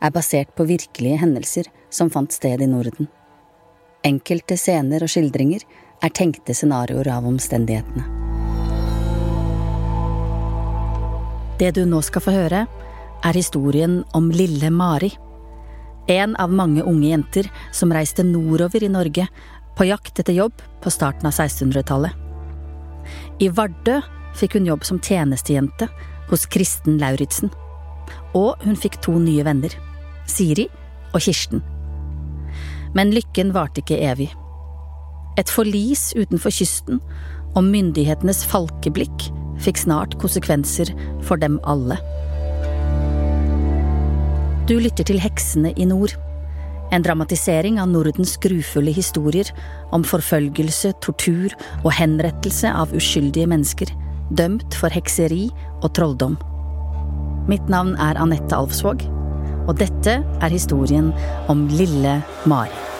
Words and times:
er 0.00 0.14
basert 0.14 0.54
på 0.56 0.66
virkelige 0.68 1.20
hendelser 1.22 1.70
som 1.90 2.10
fant 2.10 2.32
sted 2.32 2.62
i 2.62 2.68
Norden. 2.70 3.08
Enkelte 4.04 4.56
scener 4.60 5.04
og 5.04 5.10
skildringer 5.12 5.64
er 6.04 6.12
tenkte 6.12 6.54
scenarioer 6.54 7.08
av 7.14 7.26
omstendighetene. 7.28 8.04
Det 11.58 11.70
du 11.76 11.84
nå 11.86 12.00
skal 12.02 12.24
få 12.24 12.34
høre, 12.34 12.64
er 13.24 13.38
historien 13.38 14.02
om 14.12 14.28
lille 14.34 14.68
Mari. 14.74 15.12
En 16.10 16.34
av 16.36 16.52
mange 16.52 16.82
unge 16.84 17.08
jenter 17.08 17.48
som 17.72 17.94
reiste 17.94 18.26
nordover 18.26 18.84
i 18.84 18.90
Norge 18.92 19.28
på 19.78 19.86
jakt 19.88 20.18
etter 20.20 20.36
jobb 20.36 20.60
på 20.82 20.92
starten 20.92 21.30
av 21.30 21.32
1600-tallet. 21.32 22.12
I 23.40 23.48
Vardø 23.48 24.00
fikk 24.36 24.58
hun 24.58 24.68
jobb 24.68 24.84
som 24.84 25.00
tjenestejente 25.00 25.88
hos 26.28 26.46
Kristen 26.50 26.98
Lauritzen. 27.00 27.52
Og 28.34 28.58
hun 28.64 28.78
fikk 28.78 28.98
to 29.04 29.14
nye 29.22 29.44
venner, 29.46 29.74
Siri 30.26 30.66
og 31.14 31.22
Kirsten. 31.22 31.62
Men 32.94 33.12
lykken 33.14 33.52
varte 33.54 33.82
ikke 33.82 34.00
evig. 34.02 34.30
Et 35.38 35.50
forlis 35.50 36.12
utenfor 36.14 36.54
kysten 36.54 37.00
og 37.54 37.66
myndighetenes 37.66 38.44
falkeblikk 38.46 39.28
fikk 39.62 39.80
snart 39.82 40.14
konsekvenser 40.22 40.90
for 41.26 41.40
dem 41.40 41.58
alle. 41.66 41.98
Du 44.68 44.78
lytter 44.80 45.04
til 45.04 45.20
Heksene 45.20 45.74
i 45.76 45.86
nord. 45.88 46.14
En 46.94 47.02
dramatisering 47.02 47.80
av 47.82 47.90
Nordens 47.90 48.36
grufulle 48.40 48.94
historier 48.94 49.50
om 49.92 50.04
forfølgelse, 50.06 50.94
tortur 51.02 51.52
og 51.82 51.92
henrettelse 51.96 52.70
av 52.70 52.94
uskyldige 52.94 53.48
mennesker, 53.50 53.90
dømt 54.30 54.76
for 54.78 54.94
hekseri 54.94 55.48
og 55.82 55.90
trolldom. 55.96 56.38
Mitt 57.44 57.68
navn 57.68 57.92
er 58.00 58.16
Anette 58.16 58.56
Alfsvåg, 58.56 59.04
og 59.68 59.76
dette 59.76 60.16
er 60.24 60.52
historien 60.52 61.12
om 61.52 61.66
lille 61.68 62.18
Mari. 62.48 62.93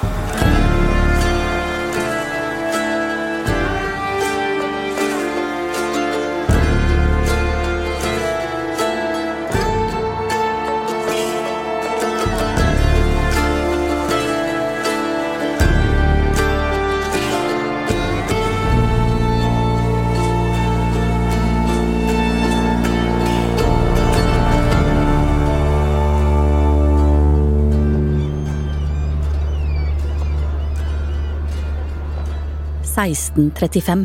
«1635. 32.95 34.05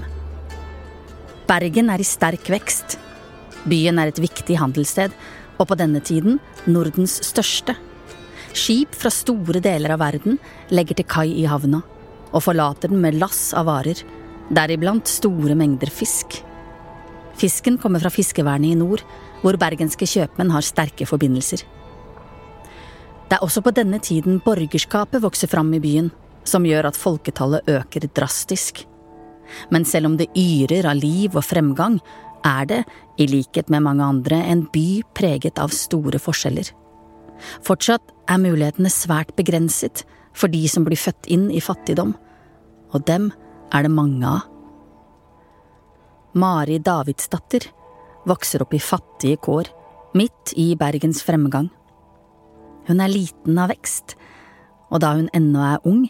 Bergen 1.45 1.91
er 1.93 2.01
i 2.01 2.05
sterk 2.07 2.47
vekst. 2.49 2.95
Byen 3.69 3.99
er 4.01 4.09
et 4.09 4.21
viktig 4.21 4.55
handelssted, 4.57 5.13
og 5.61 5.67
på 5.69 5.77
denne 5.77 6.01
tiden 6.01 6.39
Nordens 6.65 7.19
største. 7.27 7.75
Skip 8.49 8.95
fra 8.97 9.11
store 9.13 9.61
deler 9.61 9.93
av 9.93 10.01
verden 10.01 10.39
legger 10.73 10.97
til 10.97 11.05
kai 11.05 11.27
i 11.37 11.45
havna, 11.45 11.83
og 12.33 12.41
forlater 12.41 12.89
den 12.89 13.03
med 13.03 13.19
lass 13.21 13.51
av 13.53 13.67
varer, 13.69 14.01
deriblant 14.49 15.05
store 15.09 15.53
mengder 15.59 15.91
fisk. 15.93 16.39
Fisken 17.37 17.77
kommer 17.77 18.01
fra 18.01 18.09
fiskevernet 18.09 18.73
i 18.73 18.79
nord, 18.79 19.03
hvor 19.43 19.59
bergenske 19.61 20.07
kjøpmenn 20.09 20.49
har 20.49 20.65
sterke 20.65 21.05
forbindelser. 21.05 21.61
Det 23.29 23.37
er 23.37 23.45
også 23.45 23.61
på 23.61 23.75
denne 23.77 24.01
tiden 24.01 24.41
borgerskapet 24.41 25.21
vokser 25.21 25.51
fram 25.51 25.69
i 25.77 25.83
byen, 25.83 26.09
som 26.47 26.65
gjør 26.65 26.89
at 26.89 26.97
folketallet 26.97 27.67
øker 27.69 28.07
drastisk. 28.15 28.85
Men 29.73 29.85
selv 29.85 30.11
om 30.11 30.17
det 30.17 30.29
yrer 30.37 30.87
av 30.89 30.99
liv 30.99 31.35
og 31.35 31.45
fremgang, 31.45 31.99
er 32.45 32.65
det, 32.69 32.83
i 33.19 33.27
likhet 33.27 33.69
med 33.69 33.83
mange 33.83 34.05
andre, 34.05 34.37
en 34.47 34.63
by 34.71 35.01
preget 35.17 35.59
av 35.59 35.73
store 35.75 36.21
forskjeller. 36.21 36.69
Fortsatt 37.65 38.13
er 38.29 38.39
mulighetene 38.41 38.91
svært 38.91 39.33
begrenset 39.35 40.05
for 40.35 40.51
de 40.51 40.61
som 40.71 40.85
blir 40.87 40.99
født 40.99 41.27
inn 41.31 41.49
i 41.51 41.61
fattigdom, 41.63 42.13
og 42.93 43.05
dem 43.09 43.29
er 43.75 43.85
det 43.85 43.91
mange 43.93 44.23
av. 44.27 44.47
Mari 46.39 46.77
Davidsdatter 46.79 47.65
vokser 48.29 48.63
opp 48.63 48.75
i 48.77 48.81
fattige 48.83 49.39
kår, 49.41 49.71
midt 50.17 50.53
i 50.57 50.71
Bergens 50.77 51.23
fremgang. 51.25 51.69
Hun 52.87 53.01
er 53.01 53.11
liten 53.11 53.57
av 53.61 53.71
vekst, 53.73 54.15
og 54.89 55.01
da 55.03 55.13
hun 55.15 55.29
ennå 55.37 55.63
er 55.63 55.87
ung, 55.87 56.05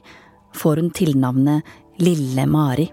får 0.56 0.82
hun 0.82 0.92
tilnavnet 0.96 1.68
Lille 2.00 2.46
Mari. 2.48 2.88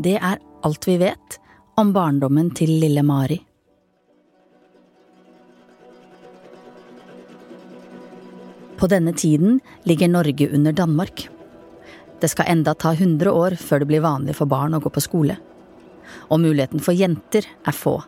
Det 0.00 0.16
er 0.16 0.40
alt 0.64 0.86
vi 0.88 0.96
vet 1.00 1.38
om 1.80 1.92
barndommen 1.92 2.50
til 2.56 2.72
lille 2.80 3.02
Mari. 3.06 3.38
På 8.80 8.88
denne 8.88 9.12
tiden 9.12 9.60
ligger 9.84 10.08
Norge 10.08 10.48
under 10.54 10.72
Danmark. 10.72 11.28
Det 12.20 12.28
skal 12.28 12.48
enda 12.48 12.74
ta 12.74 12.92
100 12.92 13.32
år 13.32 13.56
før 13.60 13.82
det 13.82 13.88
blir 13.90 14.04
vanlig 14.04 14.36
for 14.38 14.48
barn 14.48 14.76
å 14.76 14.80
gå 14.80 14.92
på 14.92 15.02
skole. 15.04 15.36
Og 16.32 16.40
muligheten 16.40 16.80
for 16.84 16.96
jenter 16.96 17.44
er 17.44 17.76
få, 17.76 17.98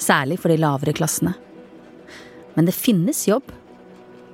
særlig 0.00 0.40
for 0.40 0.52
de 0.52 0.60
lavere 0.60 0.96
klassene. 0.96 1.34
Men 2.56 2.68
det 2.68 2.76
finnes 2.76 3.26
jobb, 3.28 3.52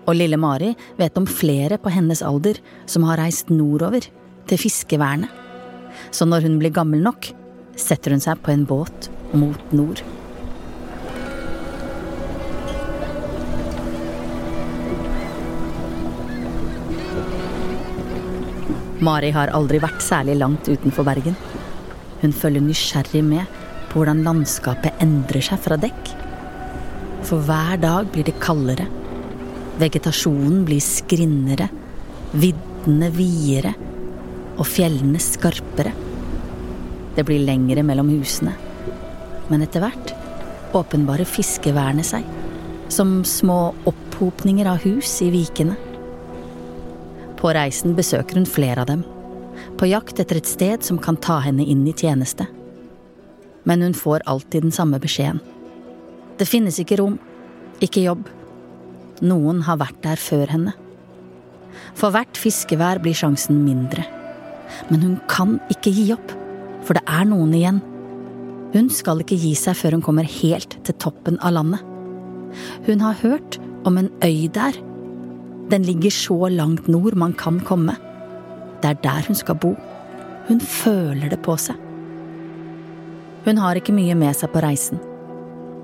og 0.06 0.14
lille 0.14 0.38
Mari 0.38 0.72
vet 0.98 1.18
om 1.18 1.26
flere 1.26 1.78
på 1.82 1.90
hennes 1.92 2.22
alder 2.22 2.60
som 2.86 3.06
har 3.08 3.20
reist 3.20 3.50
nordover, 3.50 4.06
til 4.46 4.60
fiskevernet. 4.62 5.30
Så 6.14 6.26
når 6.28 6.46
hun 6.46 6.60
blir 6.60 6.74
gammel 6.74 7.02
nok, 7.02 7.32
setter 7.76 8.14
hun 8.14 8.22
seg 8.22 8.38
på 8.44 8.52
en 8.52 8.62
båt 8.68 9.08
mot 9.34 9.72
nord. 9.74 10.02
Mari 19.06 19.28
har 19.34 19.52
aldri 19.54 19.78
vært 19.82 20.00
særlig 20.00 20.38
langt 20.40 20.70
utenfor 20.70 21.04
Bergen. 21.06 21.34
Hun 22.22 22.32
følger 22.32 22.64
nysgjerrig 22.64 23.20
med 23.26 23.44
på 23.90 24.00
hvordan 24.00 24.22
landskapet 24.24 25.02
endrer 25.04 25.44
seg 25.44 25.60
fra 25.62 25.76
dekk. 25.80 26.14
For 27.26 27.42
hver 27.44 27.76
dag 27.82 28.08
blir 28.14 28.26
det 28.26 28.38
kaldere. 28.40 28.86
Vegetasjonen 29.76 30.62
blir 30.64 30.80
skrinnere, 30.80 31.68
viddene 32.32 33.10
videre 33.12 33.74
og 34.56 34.64
fjellene 34.68 35.20
skarpere. 35.20 35.92
Det 37.16 37.24
blir 37.28 37.44
lengre 37.44 37.84
mellom 37.84 38.08
husene. 38.14 38.54
Men 39.50 39.64
etter 39.64 39.84
hvert 39.84 40.14
åpenbarer 40.76 41.28
fiskevernet 41.28 42.08
seg, 42.08 42.24
som 42.88 43.20
små 43.24 43.74
opphopninger 43.88 44.68
av 44.70 44.80
hus 44.84 45.18
i 45.24 45.28
vikene. 45.34 45.76
På 47.36 47.52
reisen 47.52 47.96
besøker 47.98 48.40
hun 48.40 48.48
flere 48.48 48.84
av 48.84 48.90
dem, 48.90 49.04
på 49.76 49.88
jakt 49.90 50.20
etter 50.20 50.40
et 50.40 50.48
sted 50.48 50.84
som 50.84 51.00
kan 51.02 51.20
ta 51.20 51.38
henne 51.44 51.64
inn 51.64 51.84
i 51.88 51.94
tjeneste. 51.96 52.46
Men 53.68 53.82
hun 53.82 53.96
får 53.96 54.24
alltid 54.24 54.68
den 54.68 54.72
samme 54.72 55.00
beskjeden. 55.02 55.40
Det 56.38 56.48
finnes 56.48 56.78
ikke 56.80 57.00
rom, 57.00 57.18
ikke 57.80 58.04
jobb. 58.04 58.24
Noen 59.24 59.62
har 59.64 59.78
vært 59.80 60.02
der 60.04 60.20
før 60.20 60.50
henne. 60.52 60.74
For 61.96 62.12
hvert 62.12 62.36
fiskevær 62.36 63.00
blir 63.00 63.16
sjansen 63.16 63.62
mindre. 63.64 64.04
Men 64.90 65.04
hun 65.04 65.16
kan 65.30 65.56
ikke 65.72 65.92
gi 65.94 66.10
opp, 66.14 66.34
for 66.84 66.98
det 66.98 67.04
er 67.08 67.24
noen 67.28 67.54
igjen. 67.56 67.80
Hun 68.74 68.90
skal 68.92 69.22
ikke 69.22 69.38
gi 69.40 69.54
seg 69.56 69.78
før 69.78 69.96
hun 69.96 70.04
kommer 70.04 70.26
helt 70.28 70.76
til 70.84 70.98
toppen 71.00 71.38
av 71.40 71.54
landet. 71.56 71.80
Hun 72.86 73.00
har 73.04 73.16
hørt 73.22 73.60
om 73.88 73.96
en 74.00 74.10
øy 74.24 74.48
der. 74.52 74.76
Den 75.70 75.86
ligger 75.86 76.12
så 76.12 76.50
langt 76.52 76.88
nord 76.88 77.16
man 77.18 77.32
kan 77.32 77.60
komme. 77.60 77.96
Det 78.82 78.92
er 78.92 79.02
der 79.02 79.26
hun 79.26 79.38
skal 79.38 79.58
bo. 79.58 79.74
Hun 80.48 80.60
føler 80.60 81.30
det 81.32 81.40
på 81.42 81.56
seg. 81.58 81.78
Hun 83.46 83.58
har 83.62 83.78
ikke 83.78 83.94
mye 83.94 84.14
med 84.18 84.34
seg 84.34 84.50
på 84.50 84.62
reisen, 84.62 84.98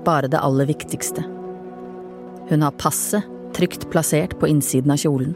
bare 0.03 0.27
det 0.27 0.41
aller 0.43 0.67
viktigste. 0.67 1.23
Hun 2.49 2.61
har 2.61 2.75
passet 2.79 3.27
trygt 3.53 3.89
plassert 3.91 4.37
på 4.39 4.47
innsiden 4.49 4.91
av 4.91 5.01
kjolen. 5.01 5.35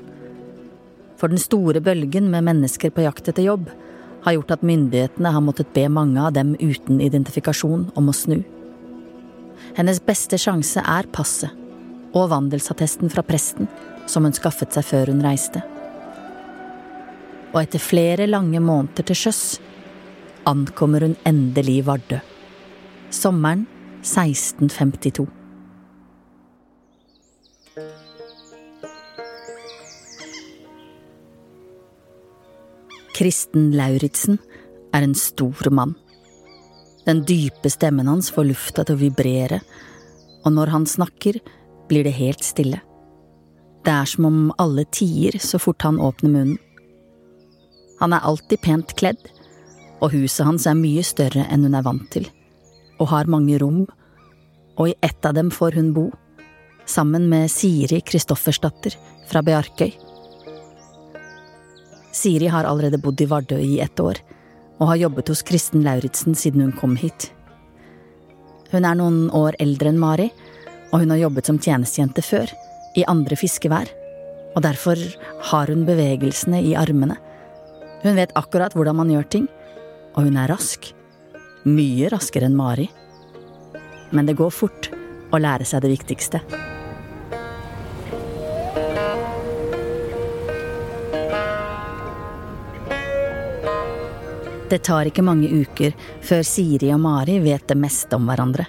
For 1.18 1.32
den 1.32 1.42
store 1.42 1.82
bølgen 1.82 2.30
med 2.34 2.46
mennesker 2.46 2.94
på 2.94 3.06
jakt 3.06 3.30
etter 3.30 3.46
jobb 3.46 3.70
har 4.26 4.36
gjort 4.36 4.58
at 4.58 4.66
myndighetene 4.66 5.32
har 5.34 5.44
måttet 5.46 5.74
be 5.74 5.86
mange 5.90 6.22
av 6.22 6.34
dem 6.36 6.56
uten 6.60 7.00
identifikasjon 7.02 7.88
om 7.96 8.10
å 8.10 8.16
snu. 8.16 8.42
Hennes 9.78 10.02
beste 10.04 10.40
sjanse 10.42 10.82
er 10.82 11.10
passet 11.14 11.54
og 12.18 12.30
vandelsattesten 12.34 13.12
fra 13.14 13.24
presten 13.26 13.70
som 14.10 14.26
hun 14.26 14.36
skaffet 14.36 14.74
seg 14.74 14.86
før 14.88 15.14
hun 15.14 15.24
reiste. 15.26 15.62
Og 17.54 17.62
etter 17.64 17.82
flere 17.82 18.28
lange 18.30 18.62
måneder 18.62 19.08
til 19.08 19.22
sjøs 19.24 19.42
ankommer 20.48 21.08
hun 21.08 21.18
endelig 21.28 21.82
Vardø. 21.88 22.20
Sommeren 23.14 23.66
1652. 24.04 25.37
Kristen 33.18 33.72
Lauritzen 33.74 34.38
er 34.94 35.02
en 35.02 35.16
stor 35.18 35.72
mann. 35.74 35.96
Den 37.08 37.24
dype 37.26 37.72
stemmen 37.74 38.06
hans 38.06 38.30
får 38.30 38.46
lufta 38.52 38.84
til 38.86 38.94
å 38.94 39.02
vibrere, 39.02 39.58
og 40.46 40.54
når 40.54 40.70
han 40.70 40.86
snakker, 40.86 41.40
blir 41.90 42.06
det 42.06 42.14
helt 42.20 42.46
stille. 42.46 42.84
Det 43.82 43.94
er 43.94 44.06
som 44.12 44.28
om 44.30 44.40
alle 44.62 44.86
tier 44.94 45.40
så 45.42 45.58
fort 45.58 45.82
han 45.88 45.98
åpner 45.98 46.30
munnen. 46.30 46.60
Han 47.98 48.14
er 48.14 48.22
alltid 48.22 48.62
pent 48.62 48.94
kledd, 49.00 49.24
og 49.98 50.14
huset 50.14 50.46
hans 50.46 50.68
er 50.70 50.78
mye 50.78 51.02
større 51.02 51.48
enn 51.50 51.66
hun 51.66 51.78
er 51.80 51.88
vant 51.88 52.06
til, 52.14 52.28
og 53.02 53.10
har 53.16 53.32
mange 53.34 53.58
rom, 53.64 53.88
og 54.78 54.92
i 54.92 54.98
ett 55.02 55.26
av 55.26 55.34
dem 55.34 55.50
får 55.50 55.80
hun 55.80 55.90
bo, 55.96 56.12
sammen 56.86 57.26
med 57.32 57.50
Siri 57.50 58.04
Kristoffersdatter 58.06 58.94
fra 59.32 59.42
Bearkøy. 59.42 60.07
Siri 62.18 62.50
har 62.50 62.66
allerede 62.66 62.98
bodd 62.98 63.22
i 63.22 63.28
Vardø 63.30 63.58
i 63.62 63.80
ett 63.84 64.00
år, 64.02 64.18
og 64.82 64.90
har 64.92 65.02
jobbet 65.04 65.30
hos 65.30 65.44
Kristen 65.46 65.84
Lauritzen 65.86 66.36
siden 66.38 66.64
hun 66.66 66.74
kom 66.74 66.96
hit. 66.98 67.30
Hun 68.72 68.86
er 68.86 68.98
noen 68.98 69.28
år 69.38 69.58
eldre 69.62 69.92
enn 69.92 70.02
Mari, 70.02 70.32
og 70.92 71.04
hun 71.04 71.14
har 71.14 71.22
jobbet 71.28 71.50
som 71.50 71.60
tjenestejente 71.62 72.24
før, 72.26 72.50
i 72.98 73.06
andre 73.06 73.38
fiskevær, 73.38 73.92
og 74.56 74.64
derfor 74.66 74.98
har 75.52 75.70
hun 75.70 75.86
bevegelsene 75.86 76.64
i 76.66 76.74
armene. 76.80 77.20
Hun 78.02 78.18
vet 78.18 78.34
akkurat 78.40 78.74
hvordan 78.74 78.98
man 78.98 79.12
gjør 79.14 79.28
ting, 79.36 79.46
og 80.16 80.26
hun 80.26 80.40
er 80.42 80.50
rask. 80.50 80.90
Mye 81.68 82.10
raskere 82.10 82.50
enn 82.50 82.58
Mari. 82.58 82.88
Men 84.10 84.26
det 84.26 84.38
går 84.40 84.54
fort 84.56 84.90
å 85.30 85.42
lære 85.42 85.68
seg 85.68 85.84
det 85.84 85.94
viktigste. 85.94 86.42
Det 94.68 94.82
tar 94.84 95.08
ikke 95.08 95.24
mange 95.24 95.48
uker 95.48 95.94
før 96.26 96.42
Siri 96.44 96.90
og 96.92 97.00
Mari 97.00 97.38
vet 97.40 97.70
det 97.70 97.78
meste 97.80 98.18
om 98.18 98.26
hverandre. 98.28 98.66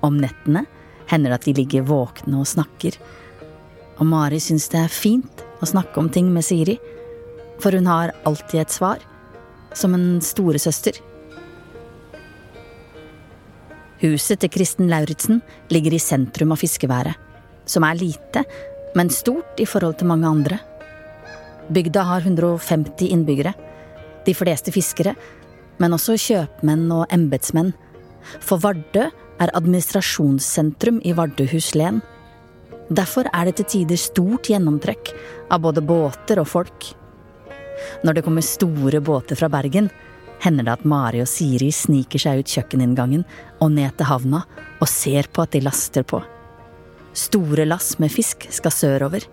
Om 0.00 0.16
nettene 0.22 0.62
hender 1.10 1.34
det 1.34 1.36
at 1.36 1.48
de 1.48 1.54
ligger 1.58 1.84
våkne 1.88 2.40
og 2.40 2.48
snakker, 2.48 2.96
og 3.98 4.08
Mari 4.08 4.38
syns 4.40 4.70
det 4.72 4.80
er 4.80 4.92
fint 4.92 5.44
å 5.60 5.68
snakke 5.68 6.00
om 6.00 6.08
ting 6.12 6.30
med 6.32 6.46
Siri, 6.46 6.78
for 7.60 7.76
hun 7.76 7.90
har 7.90 8.14
alltid 8.28 8.62
et 8.62 8.72
svar, 8.72 9.04
som 9.76 9.92
en 9.92 10.22
storesøster. 10.24 10.96
Huset 14.00 14.40
til 14.40 14.52
Kristen 14.54 14.88
Lauritzen 14.88 15.42
ligger 15.74 15.96
i 15.98 16.00
sentrum 16.00 16.54
av 16.54 16.62
fiskeværet, 16.62 17.18
som 17.68 17.84
er 17.84 17.98
lite, 17.98 18.46
men 18.96 19.12
stort 19.12 19.60
i 19.60 19.68
forhold 19.68 19.98
til 19.98 20.08
mange 20.08 20.30
andre. 20.30 20.62
Bygda 21.68 22.06
har 22.08 22.24
150 22.24 23.10
innbyggere 23.12 23.52
de 24.28 24.36
fleste 24.36 24.72
fiskere, 24.74 25.14
men 25.78 25.94
også 25.94 26.18
kjøpmenn 26.20 26.86
og 26.92 27.06
embetsmenn. 27.14 27.72
For 28.44 28.60
Vardø 28.60 29.08
er 29.38 29.54
administrasjonssentrum 29.56 31.00
i 31.06 31.14
Vardøhus 31.16 31.72
len. 31.78 32.02
Derfor 32.88 33.28
er 33.32 33.48
det 33.48 33.58
til 33.58 33.68
tider 33.72 34.00
stort 34.00 34.48
gjennomtrekk 34.50 35.12
av 35.52 35.62
både 35.64 35.84
båter 35.84 36.40
og 36.42 36.48
folk. 36.50 36.90
Når 38.02 38.16
det 38.16 38.24
kommer 38.26 38.44
store 38.44 39.00
båter 39.04 39.38
fra 39.38 39.50
Bergen, 39.52 39.90
hender 40.42 40.66
det 40.66 40.74
at 40.78 40.86
Mari 40.88 41.22
og 41.22 41.30
Siri 41.30 41.70
sniker 41.74 42.22
seg 42.22 42.42
ut 42.42 42.52
kjøkkeninngangen 42.56 43.24
og 43.62 43.72
ned 43.74 43.94
til 43.98 44.10
havna 44.10 44.42
og 44.78 44.90
ser 44.90 45.30
på 45.30 45.44
at 45.44 45.54
de 45.54 45.62
laster 45.64 46.06
på. 46.06 46.20
Store 47.18 47.66
lass 47.66 47.96
med 48.02 48.12
fisk 48.14 48.48
skal 48.54 48.74
sørover. 48.74 49.24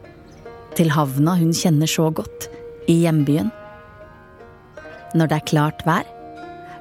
Til 0.75 0.91
havna 0.93 1.37
hun 1.39 1.53
kjenner 1.55 1.89
så 1.89 2.09
godt, 2.13 2.49
i 2.91 2.99
hjembyen 3.01 3.49
når 5.15 5.31
det 5.31 5.37
er 5.39 5.49
klart 5.51 5.85
vær, 5.87 6.05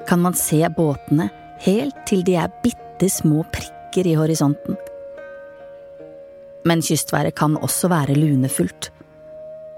kan 0.05 0.21
man 0.21 0.35
se 0.37 0.61
båtene 0.77 1.29
helt 1.65 1.97
til 2.09 2.23
de 2.27 2.35
er 2.37 2.53
bitte 2.63 3.09
små 3.09 3.45
prikker 3.53 4.07
i 4.07 4.17
horisonten. 4.19 4.77
Men 6.65 6.81
kystværet 6.85 7.37
kan 7.37 7.57
også 7.61 7.89
være 7.91 8.17
lunefullt. 8.17 8.91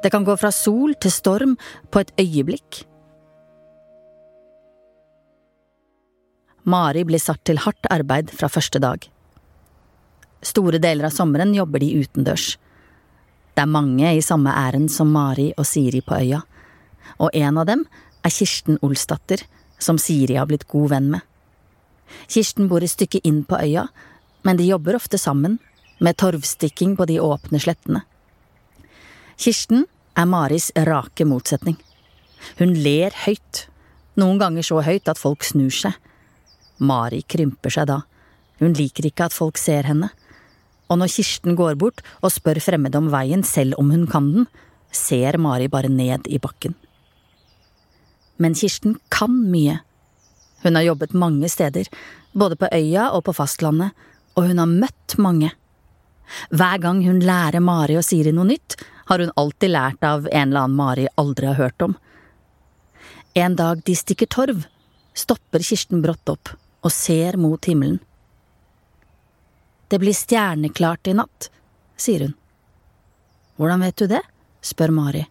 Det 0.03 0.11
kan 0.13 0.25
gå 0.25 0.35
fra 0.39 0.51
sol 0.53 0.95
til 1.01 1.11
storm 1.11 1.57
på 1.91 2.03
et 2.03 2.13
øyeblikk. 2.19 2.83
Mari 6.67 7.03
blir 7.07 7.21
satt 7.23 7.45
til 7.47 7.61
hardt 7.63 7.87
arbeid 7.91 8.31
fra 8.35 8.49
første 8.51 8.79
dag. 8.83 9.05
Store 10.43 10.79
deler 10.83 11.07
av 11.07 11.15
sommeren 11.15 11.53
jobber 11.55 11.81
de 11.81 11.93
utendørs. 12.01 12.55
Det 13.55 13.63
er 13.63 13.71
mange 13.71 14.11
i 14.13 14.21
samme 14.21 14.51
ærend 14.53 14.91
som 14.93 15.09
Mari 15.09 15.49
og 15.57 15.65
Siri 15.65 16.03
på 16.05 16.19
øya, 16.19 16.43
og 17.17 17.31
en 17.33 17.57
av 17.57 17.65
dem 17.65 17.85
er 18.27 18.33
Kirsten 18.33 18.79
Olsdatter, 18.83 19.41
som 19.79 19.99
Siri 20.01 20.35
har 20.35 20.49
blitt 20.49 20.67
god 20.67 20.91
venn 20.91 21.09
med. 21.15 21.23
Kirsten 22.27 22.67
bor 22.71 22.83
et 22.83 22.91
stykke 22.91 23.21
inn 23.27 23.43
på 23.47 23.59
øya, 23.59 23.87
men 24.47 24.59
de 24.59 24.67
jobber 24.67 24.97
ofte 24.99 25.19
sammen, 25.21 25.59
med 25.99 26.17
torvstikking 26.21 26.93
på 26.97 27.07
de 27.09 27.17
åpne 27.23 27.59
slettene. 27.61 28.03
Kirsten 29.37 29.87
er 30.17 30.27
Maris 30.29 30.69
rake 30.75 31.25
motsetning. 31.25 31.77
Hun 32.59 32.75
ler 32.77 33.15
høyt, 33.25 33.63
noen 34.17 34.37
ganger 34.41 34.65
så 34.65 34.83
høyt 34.85 35.09
at 35.09 35.17
folk 35.17 35.45
snur 35.45 35.73
seg. 35.73 35.95
Mari 36.77 37.23
krymper 37.25 37.73
seg 37.73 37.89
da, 37.89 38.03
hun 38.61 38.75
liker 38.77 39.09
ikke 39.09 39.25
at 39.29 39.35
folk 39.35 39.57
ser 39.61 39.89
henne. 39.89 40.11
Og 40.87 41.01
når 41.01 41.11
Kirsten 41.15 41.57
går 41.57 41.77
bort 41.81 42.03
og 42.21 42.33
spør 42.33 42.61
fremmede 42.63 43.01
om 43.01 43.09
veien 43.13 43.43
selv 43.45 43.77
om 43.81 43.89
hun 43.93 44.05
kan 44.09 44.29
den, 44.33 44.51
ser 44.93 45.37
Mari 45.41 45.67
bare 45.69 45.89
ned 45.91 46.29
i 46.29 46.39
bakken. 46.41 46.77
Men 48.37 48.55
Kirsten 48.55 48.97
kan 49.09 49.33
mye. 49.51 49.79
Hun 50.63 50.75
har 50.75 50.85
jobbet 50.87 51.13
mange 51.13 51.49
steder, 51.49 51.87
både 52.31 52.55
på 52.55 52.69
øya 52.73 53.09
og 53.11 53.23
på 53.25 53.33
fastlandet, 53.33 53.93
og 54.37 54.49
hun 54.49 54.61
har 54.61 54.69
møtt 54.69 55.17
mange. 55.17 55.51
Hver 56.51 56.81
gang 56.83 57.01
hun 57.05 57.23
lærer 57.23 57.63
Mari 57.63 57.97
og 57.97 58.05
Siri 58.05 58.33
noe 58.35 58.49
nytt, 58.49 58.77
har 59.07 59.23
hun 59.23 59.31
alltid 59.35 59.71
lært 59.71 60.03
av 60.03 60.27
en 60.27 60.49
eller 60.49 60.65
annen 60.65 60.77
Mari 60.77 61.07
aldri 61.15 61.47
har 61.47 61.61
hørt 61.61 61.81
om. 61.81 61.95
En 63.33 63.55
dag 63.55 63.81
de 63.85 63.95
stikker 63.95 64.29
torv, 64.33 64.65
stopper 65.13 65.63
Kirsten 65.63 66.01
brått 66.03 66.29
opp 66.29 66.51
og 66.83 66.93
ser 66.93 67.37
mot 67.39 67.65
himmelen. 67.65 67.99
Det 69.87 70.01
blir 70.01 70.15
stjerneklart 70.15 71.07
i 71.07 71.15
natt, 71.15 71.47
sier 71.95 72.27
hun. 72.27 72.35
Hvordan 73.57 73.85
vet 73.87 73.97
du 73.97 74.07
det? 74.11 74.21
spør 74.61 74.91
Mari. 74.91 75.23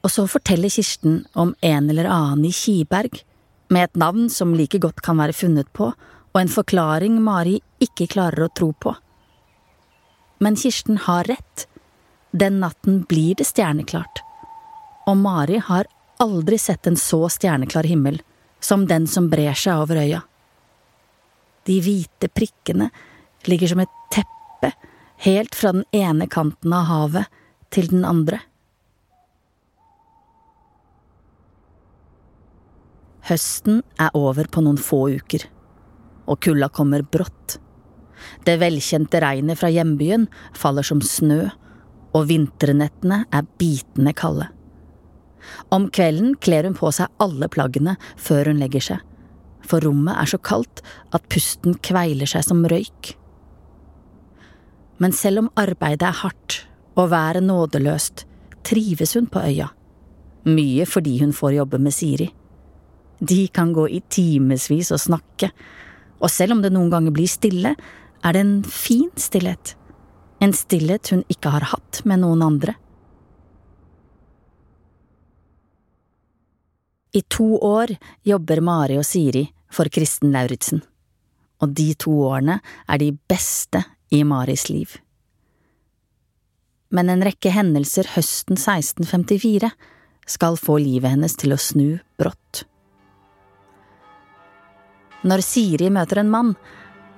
Og 0.00 0.12
så 0.12 0.24
forteller 0.30 0.72
Kirsten 0.72 1.24
om 1.32 1.54
en 1.60 1.90
eller 1.90 2.08
annen 2.08 2.46
i 2.48 2.52
Kiberg, 2.52 3.20
med 3.70 3.84
et 3.84 4.00
navn 4.00 4.30
som 4.32 4.54
like 4.58 4.80
godt 4.82 5.02
kan 5.04 5.20
være 5.20 5.36
funnet 5.36 5.68
på, 5.76 5.92
og 6.30 6.40
en 6.40 6.50
forklaring 6.50 7.20
Mari 7.22 7.58
ikke 7.82 8.08
klarer 8.10 8.46
å 8.46 8.52
tro 8.54 8.72
på. 8.72 8.94
Men 10.40 10.56
Kirsten 10.56 10.98
har 11.06 11.28
rett. 11.28 11.66
Den 12.32 12.60
natten 12.62 13.02
blir 13.10 13.36
det 13.38 13.46
stjerneklart. 13.48 14.22
Og 15.10 15.18
Mari 15.20 15.60
har 15.62 15.88
aldri 16.22 16.58
sett 16.58 16.86
en 16.86 16.98
så 16.98 17.26
stjerneklar 17.32 17.88
himmel 17.88 18.20
som 18.60 18.86
den 18.86 19.06
som 19.06 19.28
brer 19.30 19.56
seg 19.56 19.82
over 19.82 20.00
øya. 20.02 20.22
De 21.66 21.80
hvite 21.84 22.30
prikkene 22.32 22.90
ligger 23.48 23.72
som 23.72 23.82
et 23.82 23.96
teppe 24.12 24.72
helt 25.24 25.54
fra 25.54 25.72
den 25.76 25.84
ene 25.92 26.28
kanten 26.30 26.72
av 26.72 26.88
havet 26.88 27.40
til 27.70 27.90
den 27.92 28.04
andre. 28.04 28.40
Høsten 33.28 33.82
er 34.00 34.14
over 34.16 34.48
på 34.48 34.62
noen 34.64 34.78
få 34.80 35.02
uker, 35.12 35.44
og 36.30 36.40
kulda 36.44 36.70
kommer 36.72 37.04
brått. 37.04 37.58
Det 38.44 38.58
velkjente 38.60 39.20
regnet 39.22 39.60
fra 39.60 39.70
hjembyen 39.72 40.26
faller 40.56 40.86
som 40.86 41.02
snø, 41.04 41.48
og 42.16 42.26
vinternettene 42.30 43.24
er 43.30 43.46
bitende 43.60 44.14
kalde. 44.16 44.48
Om 45.72 45.88
kvelden 45.94 46.34
kler 46.42 46.66
hun 46.68 46.76
på 46.76 46.90
seg 46.92 47.12
alle 47.22 47.48
plaggene 47.52 47.96
før 48.20 48.50
hun 48.50 48.60
legger 48.60 48.84
seg, 48.90 49.04
for 49.64 49.84
rommet 49.84 50.18
er 50.18 50.32
så 50.32 50.40
kaldt 50.40 50.82
at 51.16 51.28
pusten 51.32 51.76
kveiler 51.84 52.28
seg 52.28 52.44
som 52.46 52.64
røyk. 52.68 53.14
Men 55.00 55.14
selv 55.16 55.44
om 55.44 55.52
arbeidet 55.60 56.08
er 56.08 56.18
hardt 56.24 56.58
og 56.98 57.12
været 57.12 57.44
nådeløst, 57.46 58.26
trives 58.66 59.14
hun 59.16 59.30
på 59.30 59.40
øya. 59.40 59.70
Mye 60.44 60.84
fordi 60.88 61.18
hun 61.22 61.32
får 61.36 61.56
jobbe 61.56 61.78
med 61.80 61.94
Siri. 61.96 62.28
De 63.20 63.48
kan 63.52 63.72
gå 63.76 63.86
i 63.88 64.00
timevis 64.08 64.90
og 64.94 65.02
snakke, 65.02 65.50
og 66.20 66.32
selv 66.32 66.56
om 66.56 66.62
det 66.64 66.72
noen 66.72 66.90
ganger 66.92 67.12
blir 67.14 67.28
stille, 67.28 67.74
er 68.24 68.36
det 68.36 68.40
en 68.44 68.56
fin 68.64 69.10
stillhet. 69.16 69.74
En 70.40 70.52
stillhet 70.56 71.12
hun 71.12 71.24
ikke 71.32 71.52
har 71.52 71.68
hatt 71.72 72.00
med 72.08 72.22
noen 72.22 72.44
andre. 72.44 72.76
I 77.12 77.22
to 77.28 77.56
år 77.66 77.92
jobber 78.24 78.60
Mari 78.62 78.96
og 79.00 79.04
Siri 79.04 79.42
for 79.72 79.90
Kristen 79.92 80.32
Lauritzen, 80.32 80.80
og 81.60 81.74
de 81.76 81.90
to 81.98 82.14
årene 82.28 82.60
er 82.86 83.02
de 83.02 83.10
beste 83.28 83.82
i 84.14 84.22
Maris 84.24 84.68
liv. 84.70 84.94
Men 86.90 87.10
en 87.10 87.22
rekke 87.26 87.52
hendelser 87.54 88.08
høsten 88.16 88.58
1654 88.58 89.70
skal 90.30 90.58
få 90.58 90.78
livet 90.82 91.12
hennes 91.12 91.36
til 91.38 91.54
å 91.54 91.60
snu 91.60 91.98
brått. 92.18 92.64
Når 95.20 95.42
Siri 95.44 95.90
møter 95.92 96.22
en 96.22 96.30
mann, 96.32 96.54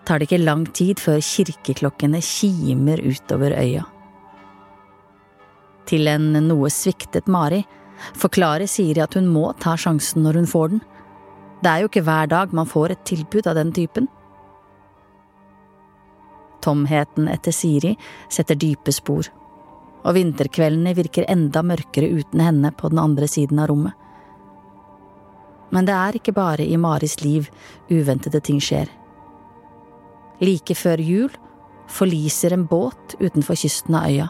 tar 0.03 0.19
det 0.19 0.27
ikke 0.27 0.43
lang 0.43 0.65
tid 0.75 0.99
før 0.99 1.21
kirkeklokkene 1.23 2.19
kimer 2.27 3.03
utover 3.07 3.55
øya. 3.55 3.85
Til 5.87 6.09
en 6.11 6.33
noe 6.49 6.71
sviktet 6.71 7.31
Mari 7.31 7.61
forklarer 8.19 8.67
Siri 8.71 9.03
at 9.05 9.15
hun 9.15 9.29
må 9.31 9.53
ta 9.63 9.77
sjansen 9.79 10.27
når 10.27 10.41
hun 10.41 10.51
får 10.51 10.73
den. 10.73 10.83
Det 11.63 11.71
er 11.71 11.85
jo 11.85 11.91
ikke 11.91 12.05
hver 12.09 12.27
dag 12.33 12.55
man 12.59 12.67
får 12.67 12.97
et 12.97 13.07
tilbud 13.07 13.47
av 13.47 13.59
den 13.59 13.71
typen. 13.77 14.11
Tomheten 16.63 17.31
etter 17.31 17.55
Siri 17.55 17.95
setter 18.31 18.59
dype 18.59 18.95
spor, 18.95 19.31
og 20.03 20.15
vinterkveldene 20.19 20.95
virker 20.99 21.27
enda 21.31 21.63
mørkere 21.67 22.11
uten 22.11 22.43
henne 22.43 22.75
på 22.75 22.91
den 22.91 23.03
andre 23.03 23.31
siden 23.31 23.63
av 23.63 23.71
rommet. 23.71 23.95
Men 25.73 25.88
det 25.88 25.95
er 25.97 26.19
ikke 26.19 26.35
bare 26.37 26.67
i 26.69 26.76
Maris 26.76 27.19
liv 27.25 27.49
uventede 27.91 28.43
ting 28.45 28.61
skjer. 28.61 28.91
Like 30.43 30.75
før 30.76 31.00
jul 31.00 31.33
forliser 31.93 32.52
en 32.52 32.67
båt 32.69 33.17
utenfor 33.21 33.57
kysten 33.59 33.97
av 33.97 34.11
øya. 34.11 34.29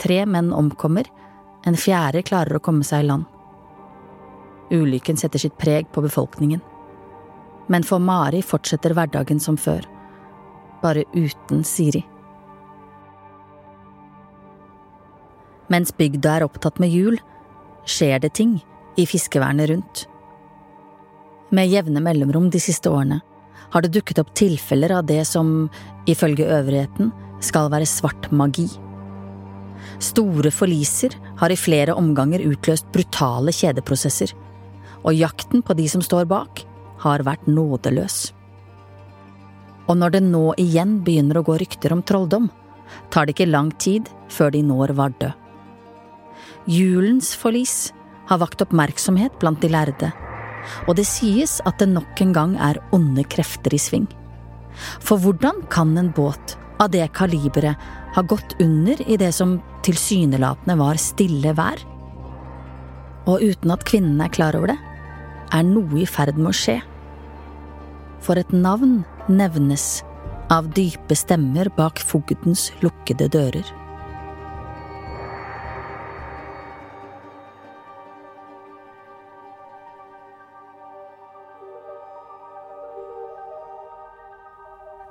Tre 0.00 0.24
menn 0.26 0.52
omkommer, 0.52 1.08
en 1.64 1.78
fjerde 1.80 2.24
klarer 2.26 2.58
å 2.58 2.62
komme 2.64 2.84
seg 2.84 3.04
i 3.04 3.08
land. 3.08 3.24
Ulykken 4.74 5.16
setter 5.20 5.40
sitt 5.40 5.56
preg 5.60 5.88
på 5.92 6.02
befolkningen. 6.04 6.60
Men 7.68 7.84
for 7.86 8.02
Mari 8.02 8.42
fortsetter 8.44 8.92
hverdagen 8.96 9.40
som 9.40 9.56
før, 9.56 9.86
bare 10.82 11.06
uten 11.14 11.62
Siri. 11.64 12.02
Mens 15.72 15.94
bygda 15.96 16.36
er 16.36 16.44
opptatt 16.44 16.80
med 16.82 16.92
jul, 16.92 17.16
skjer 17.88 18.20
det 18.20 18.34
ting 18.36 18.58
i 19.00 19.06
fiskevernet 19.08 19.70
rundt. 19.70 20.04
Med 21.54 21.70
jevne 21.70 22.00
mellomrom 22.02 22.48
de 22.50 22.58
siste 22.58 22.90
årene 22.90 23.20
har 23.70 23.84
det 23.84 23.92
dukket 23.94 24.18
opp 24.18 24.32
tilfeller 24.34 24.90
av 24.96 25.04
det 25.06 25.20
som, 25.28 25.68
ifølge 26.10 26.48
øvrigheten, 26.50 27.12
skal 27.44 27.68
være 27.70 27.86
svart 27.86 28.26
magi. 28.34 28.66
Store 30.02 30.50
forliser 30.54 31.14
har 31.38 31.52
i 31.52 31.58
flere 31.58 31.94
omganger 31.94 32.42
utløst 32.48 32.88
brutale 32.94 33.54
kjedeprosesser, 33.54 34.32
og 35.04 35.14
jakten 35.14 35.62
på 35.62 35.76
de 35.78 35.86
som 35.90 36.02
står 36.02 36.26
bak, 36.30 36.64
har 37.04 37.22
vært 37.26 37.46
nådeløs. 37.46 38.18
Og 39.86 39.98
når 40.00 40.16
det 40.16 40.24
nå 40.26 40.44
igjen 40.58 40.98
begynner 41.06 41.38
å 41.38 41.46
gå 41.46 41.58
rykter 41.60 41.94
om 41.94 42.02
trolldom, 42.02 42.50
tar 43.12 43.26
det 43.26 43.36
ikke 43.36 43.50
lang 43.52 43.70
tid 43.78 44.10
før 44.32 44.54
de 44.54 44.64
når 44.66 44.96
Vardø. 44.98 45.30
Julens 46.66 47.34
forlis 47.36 47.92
har 48.30 48.40
vakt 48.40 48.64
oppmerksomhet 48.64 49.36
blant 49.42 49.60
de 49.60 49.70
lærde, 49.70 50.14
og 50.86 50.96
det 50.98 51.06
sies 51.08 51.60
at 51.68 51.78
det 51.80 51.90
nok 51.92 52.20
en 52.24 52.34
gang 52.36 52.54
er 52.60 52.80
onde 52.94 53.24
krefter 53.24 53.74
i 53.74 53.80
sving. 53.80 54.08
For 54.74 55.20
hvordan 55.22 55.62
kan 55.70 55.94
en 55.98 56.10
båt 56.14 56.56
av 56.82 56.90
det 56.94 57.06
kaliberet 57.14 57.78
ha 58.14 58.22
gått 58.22 58.56
under 58.62 59.00
i 59.06 59.18
det 59.18 59.32
som 59.34 59.58
tilsynelatende 59.86 60.78
var 60.80 61.00
stille 61.02 61.54
vær? 61.56 61.78
Og 63.30 63.40
uten 63.42 63.72
at 63.72 63.86
kvinnene 63.88 64.26
er 64.26 64.34
klar 64.34 64.58
over 64.58 64.74
det, 64.74 64.80
er 65.54 65.64
noe 65.68 66.02
i 66.02 66.08
ferd 66.08 66.36
med 66.40 66.50
å 66.50 66.56
skje. 66.56 66.80
For 68.24 68.40
et 68.40 68.52
navn 68.52 69.02
nevnes 69.28 70.02
av 70.52 70.68
dype 70.76 71.16
stemmer 71.16 71.70
bak 71.76 72.02
fogdens 72.02 72.70
lukkede 72.82 73.30
dører. 73.32 73.83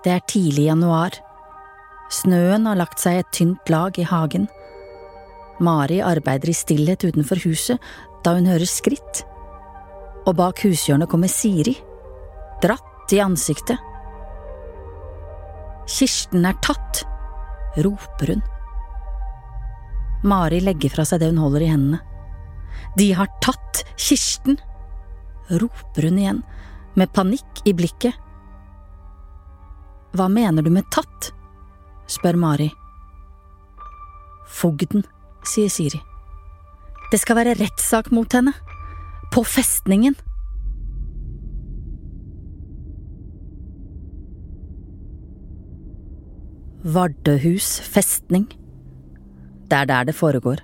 Det 0.03 0.12
er 0.12 0.25
tidlig 0.27 0.65
januar. 0.67 1.15
Snøen 2.12 2.67
har 2.67 2.75
lagt 2.75 3.00
seg 3.00 3.22
et 3.22 3.29
tynt 3.31 3.69
lag 3.72 3.95
i 3.95 4.03
hagen. 4.03 4.50
Mari 5.63 6.01
arbeider 6.03 6.51
i 6.51 6.55
stillhet 6.57 7.05
utenfor 7.07 7.39
huset 7.45 7.79
da 8.25 8.33
hun 8.36 8.50
hører 8.50 8.67
skritt. 8.67 9.24
Og 10.27 10.36
bak 10.39 10.60
hushjørnet 10.65 11.07
kommer 11.12 11.31
Siri, 11.31 11.77
dratt 12.63 13.15
i 13.15 13.22
ansiktet. 13.24 13.79
Kirsten 15.88 16.43
er 16.48 16.60
tatt, 16.63 17.03
roper 17.83 18.33
hun. 18.33 18.43
Mari 20.27 20.60
legger 20.63 20.91
fra 20.91 21.07
seg 21.07 21.24
det 21.24 21.31
hun 21.31 21.41
holder 21.43 21.63
i 21.63 21.72
hendene. 21.72 22.01
De 23.00 23.10
har 23.15 23.31
tatt 23.43 23.86
Kirsten, 23.95 24.60
roper 25.63 26.10
hun 26.10 26.19
igjen, 26.19 26.43
med 27.00 27.12
panikk 27.15 27.63
i 27.67 27.75
blikket. 27.75 28.19
Hva 30.13 30.27
mener 30.29 30.62
du 30.62 30.70
med 30.70 30.86
tatt? 30.93 31.32
spør 32.05 32.38
Mari. 32.38 32.67
Fogden, 34.46 35.01
sier 35.48 35.72
Siri. 35.74 36.01
Det 37.10 37.17
skal 37.22 37.39
være 37.39 37.55
rettssak 37.58 38.12
mot 38.13 38.29
henne. 38.38 38.53
På 39.34 39.41
festningen. 39.41 40.13
Vardøhus 46.84 47.79
festning. 47.82 48.46
Det 49.65 49.82
er 49.82 49.89
der 49.89 50.12
det 50.12 50.17
foregår. 50.20 50.62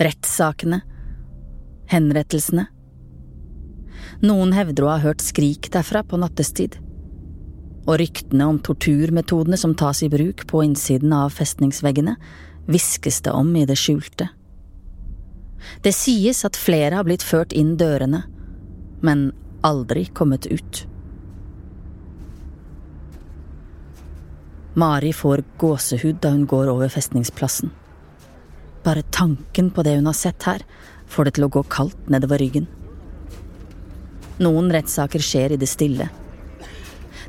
Rettssakene. 0.00 0.80
Henrettelsene. 1.92 2.70
Noen 4.24 4.56
hevder 4.56 4.86
å 4.86 4.94
ha 4.94 5.00
hørt 5.04 5.20
skrik 5.20 5.68
derfra 5.74 6.06
på 6.06 6.16
nattestid 6.22 6.78
og 7.88 7.96
ryktene 8.02 8.44
om 8.44 8.58
torturmetodene 8.60 9.56
som 9.56 9.72
tas 9.78 10.02
i 10.04 10.10
bruk 10.12 10.44
på 10.50 10.60
innsiden 10.66 11.12
av 11.16 11.32
festningsveggene, 11.32 12.18
hviskes 12.68 13.22
det 13.24 13.32
om 13.32 13.54
i 13.56 13.64
det 13.68 13.78
skjulte. 13.80 14.28
Det 15.82 15.94
sies 15.96 16.44
at 16.44 16.58
flere 16.60 16.98
har 16.98 17.08
blitt 17.08 17.24
ført 17.24 17.54
inn 17.56 17.76
dørene, 17.80 18.26
men 19.00 19.30
aldri 19.64 20.04
kommet 20.12 20.46
ut. 20.52 20.84
Mari 24.78 25.14
får 25.16 25.42
gåsehud 25.58 26.20
da 26.22 26.34
hun 26.36 26.44
går 26.46 26.68
over 26.70 26.92
festningsplassen. 26.92 27.72
Bare 28.84 29.02
tanken 29.10 29.72
på 29.74 29.82
det 29.82 29.96
hun 29.96 30.06
har 30.06 30.14
sett 30.14 30.44
her, 30.46 30.62
får 31.08 31.24
det 31.24 31.38
til 31.38 31.48
å 31.48 31.52
gå 31.56 31.64
kaldt 31.72 32.12
nedover 32.12 32.38
ryggen. 32.38 32.68
Noen 34.38 34.68
rettssaker 34.70 35.24
skjer 35.24 35.56
i 35.56 35.58
det 35.58 35.66
stille 35.66 36.06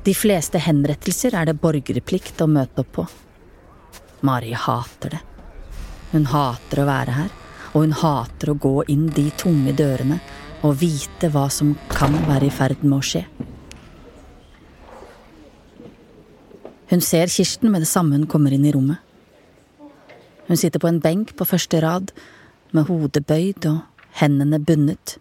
de 0.04 0.14
fleste 0.16 0.62
henrettelser 0.64 1.36
er 1.36 1.50
det 1.50 1.60
borgerplikt 1.60 2.40
å 2.42 2.48
møte 2.48 2.84
opp 2.84 2.92
på. 2.96 3.06
Mari 4.26 4.54
hater 4.56 5.16
det. 5.16 5.22
Hun 6.12 6.26
hater 6.32 6.82
å 6.82 6.88
være 6.90 7.16
her, 7.16 7.34
og 7.74 7.84
hun 7.84 7.96
hater 8.00 8.52
å 8.52 8.58
gå 8.58 8.76
inn 8.90 9.10
de 9.14 9.28
tunge 9.38 9.76
dørene 9.78 10.20
og 10.66 10.80
vite 10.82 11.30
hva 11.32 11.46
som 11.54 11.76
kan 11.92 12.16
være 12.28 12.50
i 12.50 12.54
ferd 12.54 12.82
med 12.84 12.98
å 12.98 13.06
skje. 13.06 13.24
Hun 16.90 17.06
ser 17.06 17.30
Kirsten 17.30 17.70
med 17.70 17.86
det 17.86 17.92
samme 17.92 18.18
hun 18.18 18.28
kommer 18.28 18.56
inn 18.56 18.66
i 18.66 18.74
rommet. 18.74 18.98
Hun 20.50 20.58
sitter 20.58 20.82
på 20.82 20.90
en 20.90 21.00
benk 21.04 21.36
på 21.38 21.46
første 21.46 21.80
rad, 21.84 22.10
med 22.74 22.90
hodet 22.90 23.26
bøyd 23.30 23.66
og 23.70 23.84
hendene 24.18 24.60
bundet. 24.62 25.18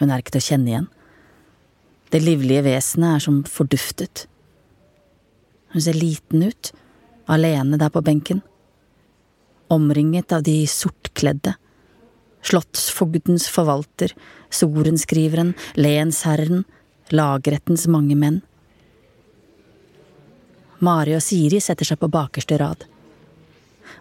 Hun 0.00 0.10
er 0.10 0.20
ikke 0.20 0.34
til 0.34 0.42
å 0.42 0.48
kjenne 0.48 0.72
igjen. 0.72 0.88
Det 2.12 2.20
livlige 2.20 2.60
vesenet 2.66 3.16
er 3.16 3.22
som 3.24 3.40
forduftet. 3.48 4.26
Hun 5.72 5.80
ser 5.80 5.96
liten 5.96 6.42
ut, 6.44 6.72
alene 7.24 7.78
der 7.80 7.88
på 7.88 8.02
benken. 8.04 8.42
Omringet 9.72 10.34
av 10.36 10.44
de 10.44 10.58
sortkledde. 10.68 11.54
Slottsfogdens 12.44 13.46
forvalter, 13.48 14.12
sorenskriveren, 14.52 15.54
lensherren, 15.78 16.66
lagrettens 17.08 17.86
mange 17.88 18.18
menn. 18.18 18.42
Mari 20.82 21.16
og 21.16 21.24
Siri 21.24 21.62
setter 21.62 21.88
seg 21.88 22.00
på 22.02 22.12
bakerste 22.12 22.58
rad. 22.60 22.84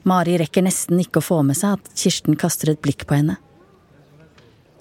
Mari 0.03 0.35
rekker 0.41 0.65
nesten 0.65 0.99
ikke 0.99 1.21
å 1.21 1.29
få 1.29 1.41
med 1.47 1.55
seg 1.55 1.77
at 1.77 1.91
Kirsten 1.95 2.35
kaster 2.35 2.73
et 2.73 2.83
blikk 2.83 3.05
på 3.07 3.21
henne. 3.21 3.37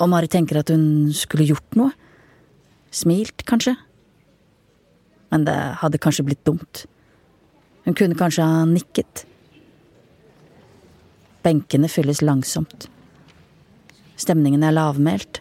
Og 0.00 0.08
Mari 0.10 0.30
tenker 0.32 0.64
at 0.64 0.72
hun 0.72 1.12
skulle 1.14 1.46
gjort 1.52 1.78
noe. 1.78 1.92
Smilt, 2.90 3.44
kanskje. 3.46 3.76
Men 5.30 5.44
det 5.46 5.56
hadde 5.82 6.00
kanskje 6.02 6.26
blitt 6.26 6.44
dumt. 6.44 6.86
Hun 7.84 7.94
kunne 7.94 8.18
kanskje 8.18 8.46
ha 8.46 8.64
nikket. 8.68 9.24
Benkene 11.42 11.88
fylles 11.88 12.20
langsomt. 12.22 12.88
Stemningen 14.20 14.64
er 14.66 14.74
lavmælt. 14.76 15.40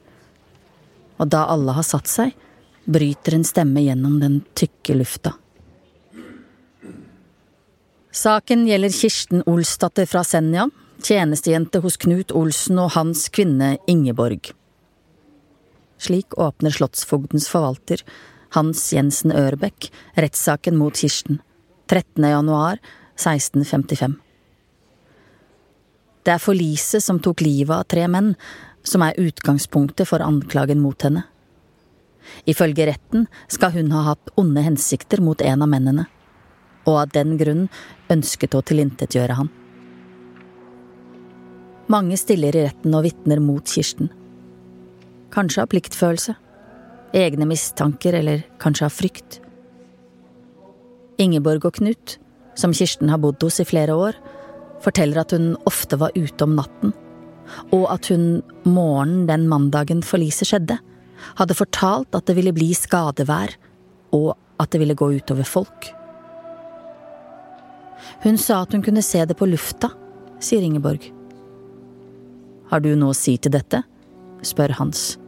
Og 1.20 1.28
da 1.34 1.44
alle 1.52 1.74
har 1.76 1.84
satt 1.84 2.08
seg, 2.08 2.36
bryter 2.90 3.36
en 3.36 3.44
stemme 3.46 3.84
gjennom 3.84 4.20
den 4.22 4.40
tykke 4.58 4.96
lufta. 5.02 5.34
Saken 8.16 8.64
gjelder 8.68 8.94
Kirsten 8.94 9.44
Olsdatter 9.46 10.08
fra 10.10 10.24
Senja, 10.26 10.70
tjenestejente 11.06 11.82
hos 11.84 12.00
Knut 12.02 12.32
Olsen 12.36 12.80
og 12.82 12.96
hans 12.96 13.28
kvinne 13.34 13.76
Ingeborg. 13.88 14.54
Slik 16.00 16.38
åpner 16.40 16.72
slottsfogdens 16.72 17.50
forvalter, 17.52 18.04
Hans 18.56 18.86
Jensen 18.94 19.34
Ørbekk, 19.36 19.90
rettssaken 20.16 20.78
mot 20.80 20.96
Kirsten, 20.96 21.42
13. 21.92 22.24
januar 22.24 22.80
1655. 23.20 24.16
Det 26.24 26.34
er 26.36 26.42
forliset 26.42 27.04
som 27.04 27.20
tok 27.20 27.44
livet 27.44 27.76
av 27.76 27.88
tre 27.92 28.08
menn, 28.12 28.34
som 28.84 29.04
er 29.04 29.20
utgangspunktet 29.20 30.08
for 30.08 30.24
anklagen 30.24 30.80
mot 30.82 31.04
henne. 31.04 31.26
Ifølge 32.48 32.88
retten 32.90 33.28
skal 33.52 33.74
hun 33.76 33.92
ha 33.92 34.06
hatt 34.12 34.32
onde 34.40 34.64
hensikter 34.64 35.22
mot 35.24 35.42
en 35.42 35.66
av 35.66 35.72
mennene, 35.72 36.06
og 36.88 37.02
av 37.04 37.14
den 37.16 37.36
grunn 37.40 37.68
ønsket 38.12 38.56
å 38.56 38.64
tilintetgjøre 38.66 39.40
han. 39.40 39.52
Mange 41.90 42.20
stiller 42.22 42.56
i 42.56 42.66
retten 42.68 42.94
og 42.94 43.06
vitner 43.08 43.42
mot 43.42 43.66
Kirsten. 43.66 44.12
Kanskje 45.34 45.64
av 45.64 45.70
pliktfølelse, 45.70 46.34
egne 47.14 47.46
mistanker 47.50 48.18
eller 48.18 48.44
kanskje 48.62 48.88
av 48.88 48.96
frykt. 48.96 49.40
Ingeborg 51.20 51.68
og 51.68 51.78
Knut, 51.78 52.18
som 52.58 52.74
Kirsten 52.74 53.12
har 53.12 53.22
bodd 53.22 53.42
hos 53.44 53.60
i 53.62 53.68
flere 53.68 53.96
år, 53.96 54.18
forteller 54.84 55.22
at 55.22 55.36
hun 55.36 55.54
ofte 55.70 56.00
var 56.00 56.16
ute 56.16 56.46
om 56.46 56.56
natten, 56.58 56.94
og 57.76 57.86
at 57.92 58.10
hun 58.14 58.42
morgenen 58.64 59.28
den 59.30 59.48
mandagen 59.52 60.04
forliset 60.06 60.50
skjedde, 60.50 60.80
hadde 61.36 61.58
fortalt 61.58 62.16
at 62.16 62.30
det 62.30 62.38
ville 62.40 62.56
bli 62.56 62.72
skadevær, 62.78 63.54
og 64.16 64.34
at 64.60 64.72
det 64.72 64.82
ville 64.82 64.98
gå 64.98 65.12
utover 65.20 65.48
folk. 65.48 65.92
Hun 68.24 68.40
sa 68.40 68.64
at 68.64 68.74
hun 68.74 68.84
kunne 68.84 69.04
se 69.06 69.22
det 69.28 69.38
på 69.38 69.48
lufta, 69.48 69.92
sier 70.44 70.64
Ingeborg. 70.64 71.12
Har 72.72 72.84
du 72.84 72.94
noe 72.96 73.14
å 73.14 73.18
si 73.18 73.38
til 73.38 73.54
dette? 73.56 73.84
spør 74.46 74.72
Hans. 74.80 75.19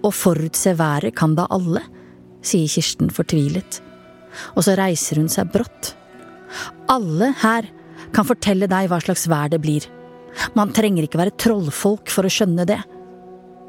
Å 0.00 0.10
forutse 0.14 0.72
været 0.78 1.16
kan 1.18 1.34
da 1.36 1.46
alle, 1.52 1.82
sier 2.40 2.70
Kirsten 2.72 3.10
fortvilet, 3.12 3.80
og 4.56 4.64
så 4.64 4.76
reiser 4.78 5.20
hun 5.20 5.28
seg 5.32 5.50
brått. 5.52 5.94
Alle 6.90 7.32
her 7.42 7.68
kan 8.14 8.26
fortelle 8.26 8.68
deg 8.70 8.88
hva 8.90 9.00
slags 9.02 9.26
vær 9.30 9.50
det 9.52 9.60
blir. 9.62 9.84
Man 10.56 10.72
trenger 10.74 11.04
ikke 11.04 11.20
være 11.20 11.36
trollfolk 11.40 12.10
for 12.12 12.26
å 12.26 12.32
skjønne 12.32 12.66
det, 12.68 12.80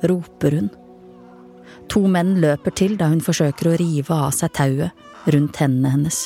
roper 0.07 0.57
hun. 0.57 0.69
To 1.91 2.05
menn 2.07 2.37
løper 2.39 2.73
til 2.77 2.95
da 2.99 3.09
hun 3.11 3.23
forsøker 3.23 3.71
å 3.71 3.77
rive 3.79 4.15
av 4.15 4.31
seg 4.35 4.53
tauet 4.55 5.27
rundt 5.33 5.59
hendene 5.59 5.91
hennes. 5.95 6.23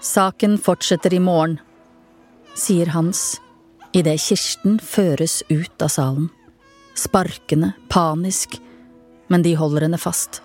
Saken 0.00 0.56
fortsetter 0.62 1.12
i 1.12 1.20
morgen, 1.20 1.58
sier 2.56 2.92
Hans 2.94 3.40
idet 3.96 4.20
Kirsten 4.22 4.78
føres 4.80 5.40
ut 5.50 5.82
av 5.82 5.90
salen. 5.92 6.30
Sparkende, 6.94 7.72
panisk, 7.88 8.58
men 9.28 9.42
de 9.42 9.54
holder 9.56 9.86
henne 9.86 9.98
fast. 9.98 10.42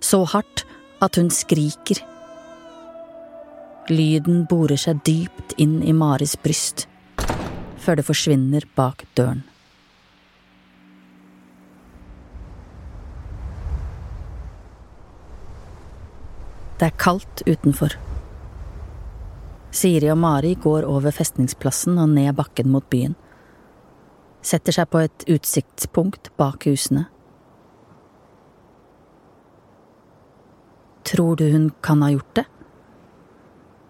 Så 0.00 0.24
hardt 0.24 0.64
at 1.04 1.16
hun 1.16 1.30
skriker. 1.30 2.00
Lyden 3.92 4.46
borer 4.50 4.80
seg 4.80 5.02
dypt 5.06 5.54
inn 5.62 5.78
i 5.86 5.92
Maris 5.94 6.34
bryst, 6.42 6.88
før 7.78 8.00
det 8.00 8.06
forsvinner 8.08 8.66
bak 8.74 9.04
døren. 9.14 9.44
Det 16.76 16.90
er 16.90 16.98
kaldt 17.00 17.40
utenfor. 17.46 17.94
Siri 19.76 20.10
og 20.12 20.18
Mari 20.20 20.54
går 20.60 20.84
over 20.88 21.14
festningsplassen 21.14 21.96
og 22.00 22.10
ned 22.12 22.34
bakken 22.36 22.68
mot 22.72 22.84
byen. 22.92 23.14
Setter 24.42 24.72
seg 24.72 24.90
på 24.90 25.02
et 25.04 25.24
utsiktspunkt 25.30 26.30
bak 26.36 26.66
husene. 26.66 27.06
Tror 31.06 31.36
du 31.36 31.48
hun 31.52 31.70
kan 31.80 32.02
ha 32.02 32.10
gjort 32.10 32.34
det? 32.34 32.46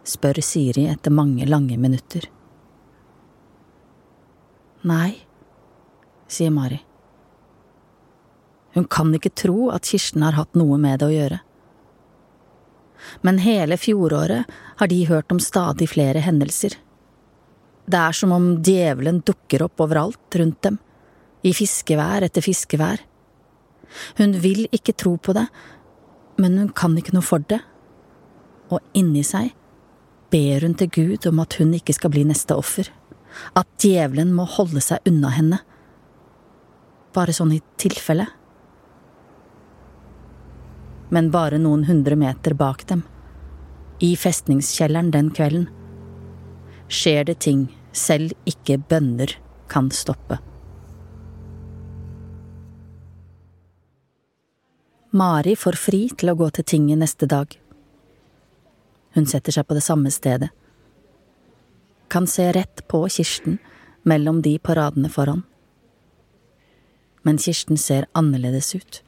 spør 0.07 0.39
Siri 0.45 0.85
etter 0.87 1.11
mange 1.11 1.47
lange 1.49 1.79
minutter. 1.81 2.29
Nei, 4.87 5.17
sier 6.31 6.53
Mari. 6.55 6.79
Hun 8.77 8.85
kan 8.93 9.15
ikke 9.17 9.33
tro 9.35 9.71
at 9.75 9.89
Kirsten 9.89 10.23
har 10.23 10.37
hatt 10.37 10.55
noe 10.55 10.77
med 10.79 11.01
det 11.01 11.09
å 11.09 11.15
gjøre. 11.15 11.41
Men 13.25 13.41
hele 13.43 13.79
fjoråret 13.81 14.53
har 14.77 14.91
de 14.93 14.99
hørt 15.09 15.33
om 15.33 15.41
stadig 15.43 15.89
flere 15.91 16.23
hendelser. 16.23 16.77
Det 17.87 17.99
er 17.99 18.17
som 18.19 18.33
om 18.35 18.49
djevelen 18.67 19.21
dukker 19.27 19.63
opp 19.69 19.83
overalt 19.85 20.39
rundt 20.41 20.63
dem, 20.67 20.79
i 21.47 21.53
fiskevær 21.55 22.25
etter 22.27 22.43
fiskevær. 22.43 22.99
Hun 24.19 24.35
vil 24.43 24.67
ikke 24.75 24.97
tro 24.99 25.15
på 25.23 25.35
det, 25.37 25.47
men 26.43 26.59
hun 26.59 26.73
kan 26.75 26.97
ikke 26.99 27.15
noe 27.15 27.25
for 27.25 27.45
det. 27.47 27.61
Og 28.75 28.83
inni 28.99 29.23
seg 29.27 29.53
ber 30.33 30.67
hun 30.67 30.75
til 30.75 30.91
Gud 30.91 31.29
om 31.31 31.39
at 31.45 31.55
hun 31.61 31.75
ikke 31.79 31.95
skal 31.95 32.11
bli 32.13 32.25
neste 32.27 32.57
offer. 32.59 32.91
At 33.55 33.69
djevelen 33.83 34.33
må 34.35 34.49
holde 34.57 34.83
seg 34.83 35.07
unna 35.07 35.31
henne. 35.37 35.61
Bare 37.15 37.35
sånn 37.37 37.55
i 37.55 37.63
tilfelle. 37.79 38.27
Men 41.15 41.31
bare 41.31 41.61
noen 41.63 41.87
hundre 41.87 42.19
meter 42.19 42.57
bak 42.59 42.83
dem, 42.91 43.05
i 44.03 44.17
festningskjelleren 44.19 45.13
den 45.15 45.31
kvelden, 45.31 45.69
skjer 46.89 47.25
det 47.25 47.39
ting 47.45 47.67
selv 47.97 48.35
ikke 48.47 48.79
bønner 48.91 49.33
kan 49.73 49.91
stoppe. 49.91 50.39
Mari 55.17 55.55
får 55.57 55.79
fri 55.81 56.03
til 56.13 56.31
å 56.33 56.37
gå 56.37 56.51
til 56.53 56.67
tinget 56.69 57.01
neste 57.01 57.29
dag. 57.31 57.49
Hun 59.17 59.25
setter 59.31 59.55
seg 59.55 59.65
på 59.65 59.77
det 59.79 59.85
samme 59.87 60.13
stedet. 60.13 60.51
Kan 62.13 62.29
se 62.29 62.51
rett 62.53 62.83
på 62.91 63.01
Kirsten 63.09 63.57
mellom 64.05 64.43
de 64.45 64.59
på 64.59 64.77
radene 64.77 65.09
foran. 65.11 65.43
Men 67.25 67.41
Kirsten 67.41 67.81
ser 67.81 68.11
annerledes 68.13 68.75
ut. 68.77 69.01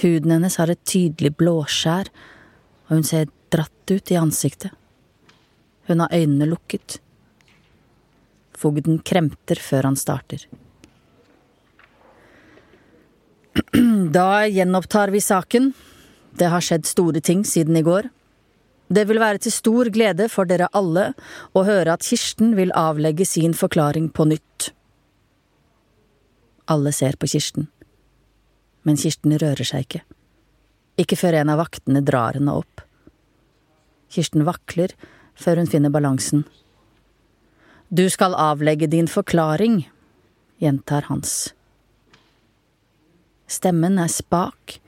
Huden 0.00 0.32
hennes 0.32 0.56
har 0.56 0.72
et 0.72 0.82
tydelig 0.88 1.36
blåskjær, 1.36 2.08
og 2.88 2.98
hun 2.98 3.06
ser 3.06 3.28
dratt 3.52 3.92
ut 3.92 4.10
i 4.10 4.18
ansiktet. 4.18 4.72
Hun 5.86 6.02
har 6.02 6.14
øynene 6.14 6.48
lukket. 6.50 6.98
Fogden 8.56 8.98
kremter 9.04 9.60
før 9.60 9.90
han 9.90 9.98
starter. 10.00 10.46
Da 14.16 14.46
gjenopptar 14.48 15.12
vi 15.12 15.20
saken, 15.20 15.72
det 16.36 16.48
har 16.52 16.64
skjedd 16.64 16.86
store 16.88 17.20
ting 17.24 17.44
siden 17.48 17.76
i 17.76 17.84
går. 17.84 18.08
Det 18.88 19.06
vil 19.08 19.18
være 19.18 19.40
til 19.42 19.52
stor 19.54 19.90
glede 19.90 20.28
for 20.30 20.48
dere 20.48 20.68
alle 20.76 21.08
å 21.56 21.64
høre 21.66 21.96
at 21.96 22.06
Kirsten 22.06 22.54
vil 22.58 22.74
avlegge 22.76 23.26
sin 23.26 23.56
forklaring 23.56 24.10
på 24.14 24.28
nytt. 24.30 24.70
Alle 26.70 26.92
ser 26.94 27.18
på 27.18 27.28
Kirsten, 27.30 27.68
men 28.86 28.98
Kirsten 29.00 29.34
rører 29.38 29.66
seg 29.66 29.86
ikke. 29.86 30.02
Ikke 31.02 31.18
før 31.18 31.40
en 31.40 31.52
av 31.52 31.60
vaktene 31.60 32.02
drar 32.04 32.38
henne 32.38 32.54
opp. 32.56 32.84
Kirsten 34.12 34.46
vakler 34.46 34.94
før 35.36 35.62
hun 35.62 35.70
finner 35.70 35.92
balansen. 35.92 36.44
Du 37.88 38.08
skal 38.10 38.34
avlegge 38.34 38.88
din 38.90 39.06
forklaring, 39.06 39.84
gjentar 40.58 41.06
Hans. 41.10 41.52
Stemmen 43.46 44.00
er 44.02 44.10
spak 44.10 44.80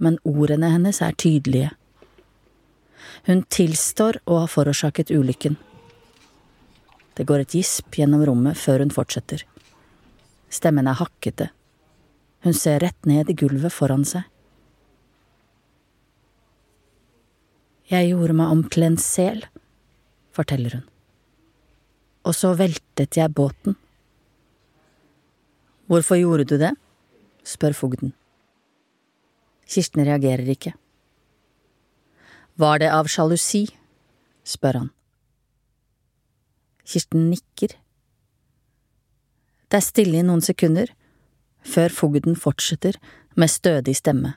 men 0.00 0.18
ordene 0.26 0.70
hennes 0.72 1.00
er 1.02 1.16
tydelige. 1.18 1.72
Hun 3.26 3.42
tilstår 3.52 4.20
å 4.26 4.42
ha 4.42 4.48
forårsaket 4.50 5.10
ulykken. 5.14 5.58
Det 7.18 7.26
går 7.26 7.42
et 7.42 7.54
gisp 7.58 7.98
gjennom 7.98 8.22
rommet 8.26 8.58
før 8.58 8.84
hun 8.84 8.94
fortsetter. 8.94 9.42
Stemmen 10.54 10.86
er 10.88 11.00
hakkete. 11.00 11.50
Hun 12.46 12.54
ser 12.54 12.80
rett 12.84 13.08
ned 13.10 13.30
i 13.30 13.36
gulvet 13.36 13.74
foran 13.74 14.06
seg. 14.06 14.22
Jeg 17.88 18.10
gjorde 18.10 18.34
meg 18.36 18.50
om 18.52 18.62
til 18.68 18.84
en 18.84 18.98
sel, 19.00 19.38
forteller 20.36 20.74
hun. 20.76 20.86
Og 22.28 22.34
så 22.36 22.50
veltet 22.58 23.16
jeg 23.16 23.32
båten. 23.32 23.78
Hvorfor 25.88 26.18
gjorde 26.20 26.44
du 26.44 26.58
det? 26.60 26.74
spør 27.48 27.72
fogden. 27.72 28.12
Kirsten 29.64 30.04
reagerer 30.04 30.50
ikke. 30.52 30.74
Var 32.60 32.82
det 32.82 32.90
av 32.92 33.08
sjalusi? 33.08 33.70
spør 34.44 34.82
han. 34.82 34.90
Kirsten 36.84 37.30
nikker. 37.30 37.72
Det 39.68 39.80
er 39.80 39.84
stille 39.84 40.20
i 40.20 40.26
noen 40.28 40.44
sekunder, 40.44 40.92
før 41.64 41.92
fogden 41.92 42.36
fortsetter 42.36 43.00
med 43.36 43.48
stødig 43.52 43.96
stemme. 43.96 44.34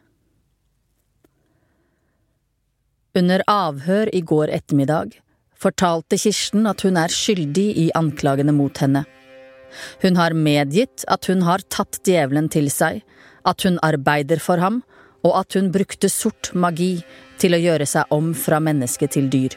Under 3.17 3.43
avhør 3.47 4.10
i 4.15 4.21
går 4.24 4.52
ettermiddag 4.56 5.17
fortalte 5.62 6.17
Kirsten 6.17 6.67
at 6.69 6.84
hun 6.86 6.97
er 6.97 7.12
skyldig 7.12 7.67
i 7.78 7.89
anklagene 7.97 8.54
mot 8.56 8.78
henne. 8.82 9.04
Hun 10.02 10.15
har 10.19 10.36
medgitt 10.36 11.04
at 11.12 11.28
hun 11.28 11.43
har 11.47 11.63
tatt 11.69 12.00
djevelen 12.08 12.47
til 12.52 12.69
seg, 12.71 13.02
at 13.47 13.67
hun 13.67 13.80
arbeider 13.84 14.39
for 14.39 14.63
ham, 14.63 14.82
og 15.28 15.36
at 15.43 15.58
hun 15.58 15.69
brukte 15.74 16.10
sort 16.10 16.50
magi 16.56 17.04
til 17.41 17.54
å 17.54 17.62
gjøre 17.62 17.86
seg 17.89 18.15
om 18.15 18.32
fra 18.34 18.62
menneske 18.63 19.08
til 19.12 19.30
dyr. 19.32 19.54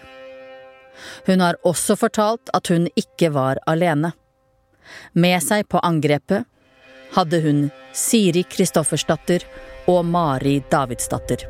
Hun 1.27 1.43
har 1.43 1.59
også 1.67 1.97
fortalt 1.99 2.53
at 2.55 2.71
hun 2.71 2.89
ikke 2.99 3.33
var 3.35 3.63
alene. 3.71 4.13
Med 5.15 5.41
seg 5.43 5.67
på 5.71 5.81
angrepet 5.83 6.45
hadde 7.17 7.41
hun 7.47 7.67
Siri 7.95 8.45
Kristoffersdatter 8.51 9.47
og 9.91 10.05
Mari 10.11 10.59
Davidsdatter. 10.71 11.47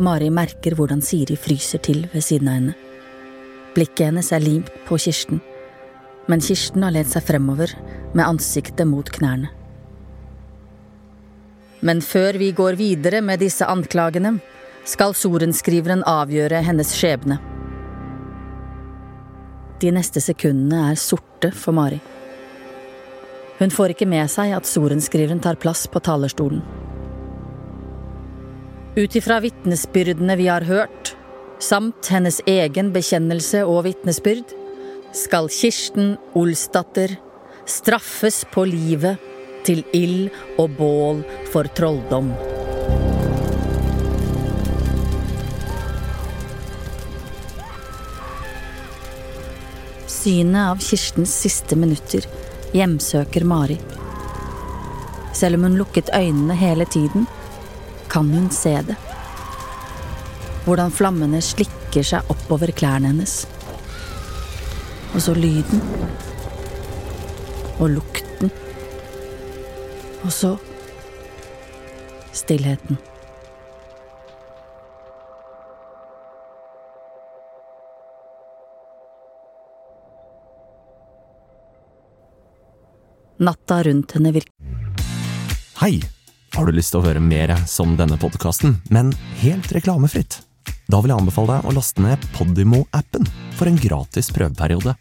Mari 0.00 0.30
merker 0.32 0.72
hvordan 0.76 1.02
Siri 1.04 1.36
fryser 1.36 1.82
til 1.84 2.06
ved 2.12 2.24
siden 2.24 2.48
av 2.48 2.56
henne. 2.56 2.76
Blikket 3.76 4.06
hennes 4.08 4.30
er 4.32 4.40
limt 4.40 4.70
på 4.86 4.96
Kirsten, 5.00 5.40
men 6.28 6.40
Kirsten 6.44 6.84
har 6.84 6.94
lent 6.94 7.10
seg 7.12 7.24
fremover 7.26 7.72
med 8.14 8.24
ansiktet 8.24 8.88
mot 8.88 9.08
knærne. 9.12 9.50
Men 11.82 12.00
før 12.00 12.38
vi 12.38 12.52
går 12.56 12.78
videre 12.78 13.20
med 13.24 13.42
disse 13.42 13.66
anklagene, 13.66 14.36
skal 14.84 15.14
sorenskriveren 15.14 16.04
avgjøre 16.08 16.62
hennes 16.64 16.92
skjebne. 16.96 17.38
De 19.82 19.90
neste 19.94 20.22
sekundene 20.22 20.92
er 20.92 21.00
sorte 21.00 21.50
for 21.54 21.74
Mari. 21.74 21.98
Hun 23.58 23.70
får 23.70 23.94
ikke 23.94 24.08
med 24.10 24.30
seg 24.30 24.54
at 24.56 24.66
sorenskriveren 24.66 25.42
tar 25.42 25.58
plass 25.60 25.84
på 25.90 26.00
talerstolen. 26.02 26.62
Ut 28.96 29.14
ifra 29.16 29.38
vitnesbyrdene 29.40 30.34
vi 30.36 30.46
har 30.52 30.60
hørt, 30.68 31.14
samt 31.58 32.10
hennes 32.12 32.42
egen 32.44 32.90
bekjennelse 32.92 33.62
og 33.64 33.86
vitnesbyrd, 33.86 34.52
skal 35.16 35.48
Kirsten 35.48 36.18
Olsdatter 36.36 37.14
straffes 37.64 38.42
på 38.52 38.66
livet 38.68 39.16
til 39.64 39.80
ild 39.96 40.28
og 40.60 40.76
bål 40.76 41.24
for 41.48 41.72
trolldom. 41.72 42.34
Synet 50.04 50.66
av 50.68 50.84
Kirstens 50.84 51.32
siste 51.46 51.80
minutter 51.80 52.28
hjemsøker 52.76 53.48
Mari. 53.48 53.80
Selv 55.32 55.56
om 55.56 55.70
hun 55.70 55.80
lukket 55.80 56.12
øynene 56.12 56.60
hele 56.60 56.84
tiden, 56.84 57.24
kan 58.12 58.28
hun 58.30 58.50
se 58.50 58.74
det. 58.86 58.96
Hvordan 60.66 60.92
flammene 60.92 61.40
slikker 61.42 62.04
seg 62.04 62.28
oppover 62.32 62.70
klærne 62.76 63.08
hennes. 63.08 63.46
Og 65.14 65.24
så 65.24 65.32
lyden. 65.34 65.80
Og 67.80 67.88
lukten. 67.96 68.52
Og 70.22 70.32
så 70.32 70.52
stillheten. 72.36 73.00
Natta 83.42 83.82
rundt 83.82 84.12
henne 84.14 84.30
virker 84.36 84.52
Hei! 85.80 85.96
Har 86.52 86.66
du 86.68 86.74
lyst 86.76 86.92
til 86.92 87.00
å 87.00 87.06
høre 87.06 87.20
mer 87.24 87.54
som 87.64 87.94
denne 87.96 88.18
podkasten, 88.20 88.74
men 88.92 89.08
helt 89.40 89.70
reklamefritt? 89.72 90.42
Da 90.84 90.98
vil 91.00 91.08
jeg 91.08 91.22
anbefale 91.22 91.54
deg 91.54 91.68
å 91.70 91.72
laste 91.72 92.02
ned 92.04 92.26
Podimo-appen 92.36 93.24
for 93.56 93.70
en 93.70 93.78
gratis 93.80 94.28
prøveperiode. 94.36 94.92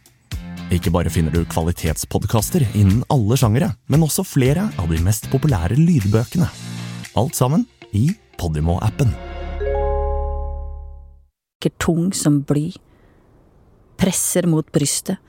Ikke 0.72 0.94
bare 0.96 1.12
finner 1.12 1.36
du 1.36 1.42
kvalitetspodkaster 1.52 2.64
innen 2.70 3.02
alle 3.12 3.36
sjangere, 3.36 3.68
men 3.92 4.06
også 4.06 4.24
flere 4.24 4.70
av 4.80 4.88
de 4.94 5.02
mest 5.04 5.28
populære 5.34 5.76
lydbøkene. 5.76 6.48
Alt 7.20 7.36
sammen 7.36 7.68
i 7.92 8.08
Podimo-appen. 8.40 9.12
tung 11.78 12.14
som 12.16 12.40
bly. 12.48 12.72
Presser 14.00 14.48
mot 14.48 14.72
brystet. 14.72 15.20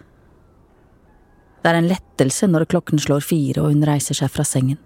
Det 1.63 1.71
er 1.71 1.83
en 1.83 1.91
lettelse 1.91 2.47
når 2.47 2.71
klokken 2.71 3.03
slår 3.03 3.27
fire 3.27 3.67
og 3.67 3.75
hun 3.75 3.83
reiser 3.91 4.15
seg 4.15 4.31
fra 4.31 4.47
sengen. 4.47 4.79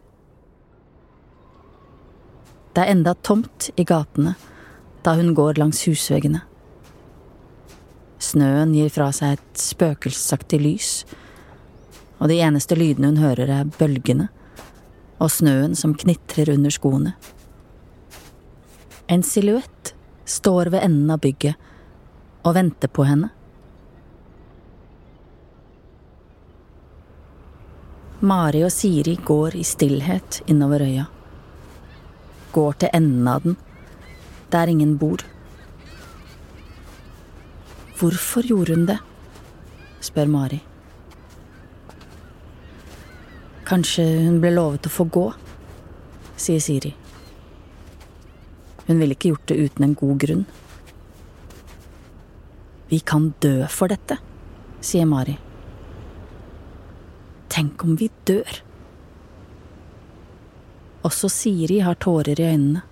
Det 2.76 2.82
er 2.84 2.92
enda 2.92 3.14
tomt 3.24 3.70
i 3.80 3.86
gatene 3.88 4.34
da 5.00 5.14
hun 5.16 5.30
går 5.32 5.56
langs 5.56 5.78
husveggene. 5.88 6.42
Snøen 8.20 8.74
gir 8.76 8.90
fra 8.92 9.06
seg 9.16 9.38
et 9.38 9.62
spøkelsesaktig 9.62 10.58
lys, 10.60 10.90
og 12.20 12.28
de 12.28 12.36
eneste 12.44 12.76
lydene 12.76 13.14
hun 13.14 13.22
hører 13.22 13.54
er 13.62 13.72
bølgene 13.78 14.28
og 15.16 15.32
snøen 15.32 15.72
som 15.72 15.96
knitrer 15.96 16.52
under 16.52 16.76
skoene. 16.76 17.14
En 19.08 19.24
silhuett 19.24 19.94
står 20.28 20.74
ved 20.76 20.84
enden 20.84 21.16
av 21.16 21.24
bygget 21.24 21.56
og 22.44 22.58
venter 22.60 22.92
på 22.92 23.08
henne. 23.08 23.32
Mari 28.20 28.66
og 28.68 28.72
Siri 28.74 29.16
går 29.24 29.56
i 29.56 29.64
stillhet 29.64 30.42
innover 30.44 30.84
øya 30.84 31.08
går 32.52 32.78
til 32.82 32.92
enden 32.92 33.28
av 33.28 33.42
den, 33.42 33.56
der 34.52 34.70
ingen 34.70 34.96
bor. 34.98 35.22
Hvorfor 37.96 38.44
gjorde 38.46 38.74
hun 38.74 38.87
det? 38.87 38.98
spør 40.04 40.28
Mari. 40.30 40.61
Kanskje 43.66 44.04
hun 44.26 44.37
ble 44.42 44.52
lovet 44.52 44.87
å 44.87 44.92
få 44.92 45.09
gå, 45.11 45.24
sier 46.38 46.61
Siri. 46.62 46.92
Hun 48.87 49.00
ville 49.00 49.16
ikke 49.16 49.32
gjort 49.32 49.48
det 49.50 49.59
uten 49.59 49.88
en 49.88 49.96
god 49.98 50.20
grunn. 50.22 50.44
Vi 52.92 53.00
kan 53.02 53.32
dø 53.42 53.66
for 53.72 53.90
dette, 53.90 54.20
sier 54.85 55.09
Mari. 55.11 55.35
Tenk 57.50 57.82
om 57.82 57.96
vi 57.98 58.12
dør? 58.28 58.65
Også 61.07 61.31
Siri 61.31 61.81
har 61.87 61.95
tårer 62.03 62.40
i 62.40 62.49
øynene. 62.51 62.83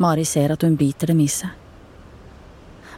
Mari 0.00 0.24
ser 0.24 0.52
at 0.52 0.62
hun 0.64 0.76
biter 0.80 1.10
dem 1.12 1.20
i 1.20 1.28
seg. 1.28 1.52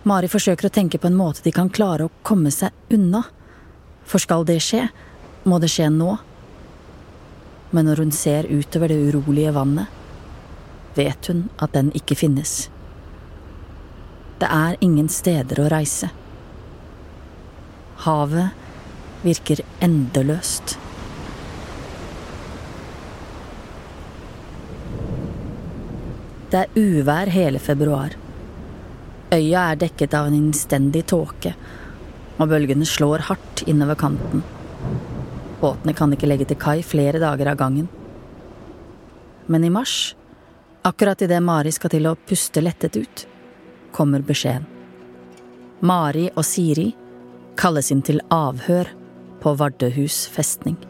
Mari 0.06 0.30
forsøker 0.30 0.68
å 0.68 0.74
tenke 0.74 1.00
på 1.02 1.10
en 1.10 1.18
måte 1.18 1.42
de 1.42 1.52
kan 1.54 1.70
klare 1.70 2.06
å 2.06 2.14
komme 2.26 2.52
seg 2.54 2.94
unna. 2.94 3.24
For 4.06 4.22
skal 4.22 4.46
det 4.46 4.60
skje, 4.62 4.86
må 5.44 5.58
det 5.58 5.70
skje 5.72 5.90
nå. 5.94 6.14
Men 7.74 7.90
når 7.90 8.04
hun 8.04 8.14
ser 8.14 8.48
utover 8.48 8.92
det 8.92 9.00
urolige 9.10 9.52
vannet, 9.56 9.90
vet 10.96 11.28
hun 11.30 11.48
at 11.58 11.74
den 11.74 11.90
ikke 11.98 12.16
finnes. 12.18 12.68
Det 14.38 14.48
er 14.48 14.78
ingen 14.80 15.10
steder 15.10 15.64
å 15.64 15.70
reise. 15.72 16.10
Havet 18.06 19.24
virker 19.26 19.64
endeløst. 19.82 20.78
Det 26.48 26.62
er 26.64 26.78
uvær 26.80 27.28
hele 27.28 27.60
februar. 27.60 28.14
Øya 29.34 29.66
er 29.70 29.80
dekket 29.82 30.14
av 30.16 30.30
en 30.30 30.36
innstendig 30.38 31.02
tåke, 31.10 31.52
og 32.38 32.48
bølgene 32.48 32.88
slår 32.88 33.26
hardt 33.28 33.66
innover 33.68 33.98
kanten. 34.00 34.40
Båtene 35.60 35.92
kan 35.92 36.14
ikke 36.14 36.30
legge 36.30 36.46
til 36.48 36.56
kai 36.56 36.78
flere 36.80 37.20
dager 37.20 37.52
av 37.52 37.58
gangen. 37.60 37.90
Men 39.52 39.64
i 39.64 39.72
mars, 39.74 40.14
akkurat 40.88 41.20
idet 41.20 41.42
Mari 41.44 41.72
skal 41.76 41.92
til 41.92 42.08
å 42.08 42.16
puste 42.16 42.64
lettet 42.64 42.96
ut, 42.96 43.26
kommer 43.92 44.24
beskjeden. 44.24 44.64
Mari 45.84 46.30
og 46.32 46.46
Siri 46.48 46.88
kalles 47.60 47.92
inn 47.92 48.00
til 48.02 48.24
avhør 48.32 48.88
på 49.42 49.52
Vardøhus 49.60 50.24
festning. 50.32 50.80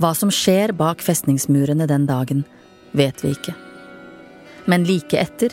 Hva 0.00 0.14
som 0.16 0.30
skjer 0.32 0.72
bak 0.72 1.02
festningsmurene 1.04 1.84
den 1.86 2.06
dagen, 2.08 2.44
vet 2.96 3.20
vi 3.20 3.34
ikke. 3.34 3.52
Men 4.64 4.86
like 4.88 5.18
etter 5.20 5.52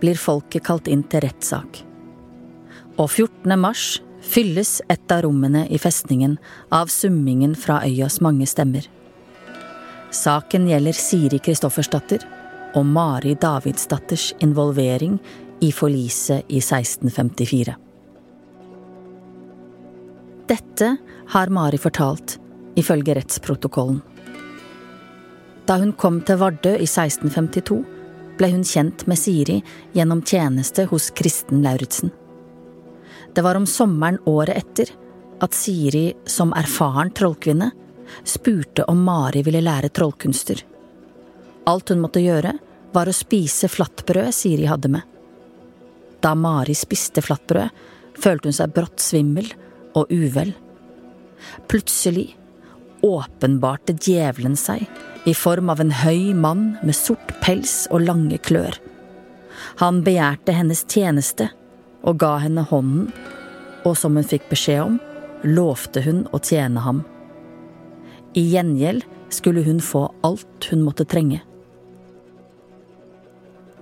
blir 0.00 0.18
folket 0.18 0.64
kalt 0.66 0.90
inn 0.90 1.04
til 1.06 1.22
rettssak. 1.22 1.78
Og 2.98 3.06
14. 3.06 3.54
mars 3.58 4.00
fylles 4.24 4.80
et 4.90 5.14
av 5.14 5.22
rommene 5.26 5.64
i 5.70 5.78
festningen 5.78 6.36
av 6.74 6.90
summingen 6.90 7.54
fra 7.54 7.80
øyas 7.86 8.18
mange 8.24 8.48
stemmer. 8.50 8.88
Saken 10.14 10.66
gjelder 10.70 10.98
Siri 10.98 11.38
Kristoffersdatter 11.42 12.26
og 12.74 12.86
Mari 12.86 13.34
Davidsdatters 13.38 14.32
involvering 14.42 15.20
i 15.62 15.70
forliset 15.74 16.50
i 16.50 16.58
1654. 16.58 17.74
Dette 20.50 20.96
har 21.34 21.52
Mari 21.54 21.78
fortalt, 21.80 22.40
ifølge 22.78 23.14
rettsprotokollen. 23.18 24.02
Da 25.64 25.78
hun 25.80 25.94
kom 25.96 26.20
til 26.26 26.38
Vardø 26.40 26.74
i 26.76 26.88
1652, 26.88 27.78
ble 28.38 28.50
hun 28.52 28.66
kjent 28.66 29.06
med 29.08 29.18
Siri 29.18 29.60
gjennom 29.94 30.20
tjeneste 30.26 30.84
hos 30.90 31.08
Kristen 31.16 31.62
Lauritzen. 31.64 32.12
Det 33.34 33.42
var 33.42 33.56
om 33.56 33.66
sommeren 33.66 34.18
året 34.28 34.58
etter 34.58 34.90
at 35.42 35.54
Siri, 35.56 36.12
som 36.26 36.52
erfaren 36.56 37.10
trollkvinne, 37.14 37.70
spurte 38.24 38.84
om 38.90 39.00
Mari 39.04 39.42
ville 39.42 39.62
lære 39.64 39.88
trollkunster. 39.88 40.60
Alt 41.66 41.90
hun 41.90 42.02
måtte 42.04 42.22
gjøre, 42.22 42.52
var 42.94 43.08
å 43.10 43.16
spise 43.16 43.68
flatbrødet 43.72 44.34
Siri 44.36 44.68
hadde 44.70 44.92
med. 44.92 45.02
Da 46.22 46.34
Mari 46.38 46.76
spiste 46.78 47.24
flatbrødet, 47.24 47.72
følte 48.14 48.48
hun 48.48 48.56
seg 48.56 48.72
brått 48.76 49.02
svimmel 49.02 49.48
og 49.98 50.12
uvel. 50.12 50.52
Plutselig 51.68 52.28
åpenbarte 53.04 53.94
djevelen 54.00 54.56
seg 54.56 54.86
i 55.28 55.34
form 55.36 55.70
av 55.72 55.80
en 55.80 55.92
høy 56.02 56.32
mann 56.36 56.74
med 56.82 56.96
sort 56.96 57.32
pels 57.44 57.84
og 57.92 58.04
lange 58.08 58.38
klør. 58.44 58.76
Han 59.80 60.02
begjærte 60.06 60.54
hennes 60.56 60.84
tjeneste 60.88 61.50
og 62.04 62.18
ga 62.20 62.36
henne 62.42 62.64
hånden, 62.68 63.08
og 63.84 63.96
som 64.00 64.16
hun 64.16 64.26
fikk 64.28 64.48
beskjed 64.50 64.82
om, 64.84 65.00
lovte 65.44 66.02
hun 66.04 66.24
å 66.32 66.40
tjene 66.40 66.80
ham. 66.84 67.02
I 68.34 68.44
gjengjeld 68.54 69.04
skulle 69.32 69.64
hun 69.66 69.80
få 69.84 70.06
alt 70.26 70.68
hun 70.70 70.84
måtte 70.84 71.06
trenge. 71.08 71.40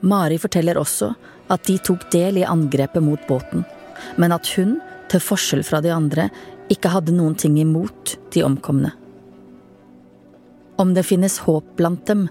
Mari 0.03 0.39
forteller 0.43 0.81
også 0.81 1.13
at 1.53 1.69
de 1.69 1.77
tok 1.79 2.09
del 2.11 2.41
i 2.41 2.49
angrepet 2.49 3.05
mot 3.05 3.23
båten, 3.29 3.63
men 4.19 4.35
at 4.35 4.49
hun 4.57 4.81
til 5.13 5.23
forskjell 5.23 5.63
fra 5.67 5.83
de 5.85 5.93
andre, 5.95 6.31
ikke 6.73 6.91
hadde 6.95 7.15
noen 7.15 7.37
ting 7.39 7.59
imot 7.61 8.17
de 8.33 8.43
omkomne. 8.47 8.95
Om 10.83 10.95
det 10.95 11.05
finnes 11.07 11.39
håp 11.39 11.77
blant 11.79 12.07
dem 12.11 12.25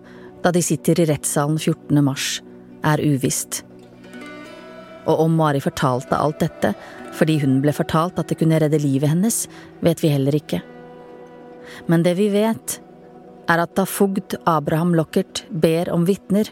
da 0.44 0.52
de 0.52 0.60
sitter 0.66 1.00
i 1.00 1.06
rettssalen 1.08 1.56
14. 1.56 2.02
mars, 2.04 2.42
er 2.84 3.00
uvisst. 3.00 3.62
Og 5.08 5.22
om 5.24 5.38
Mari 5.40 5.62
fortalte 5.64 6.18
alt 6.20 6.42
dette 6.44 6.74
fordi 7.16 7.38
hun 7.40 7.62
ble 7.64 7.72
fortalt 7.76 8.18
at 8.20 8.28
det 8.28 8.36
kunne 8.42 8.60
redde 8.60 8.80
livet 8.84 9.14
hennes, 9.14 9.46
vet 9.80 10.04
vi 10.04 10.12
heller 10.12 10.36
ikke. 10.36 10.60
Men 11.88 12.04
det 12.04 12.18
vi 12.20 12.28
vet, 12.34 12.76
er 13.48 13.64
at 13.64 13.76
da 13.80 13.86
fogd 13.88 14.36
Abraham 14.44 14.92
Lockert 15.00 15.46
ber 15.52 15.92
om 15.94 16.04
vitner, 16.10 16.50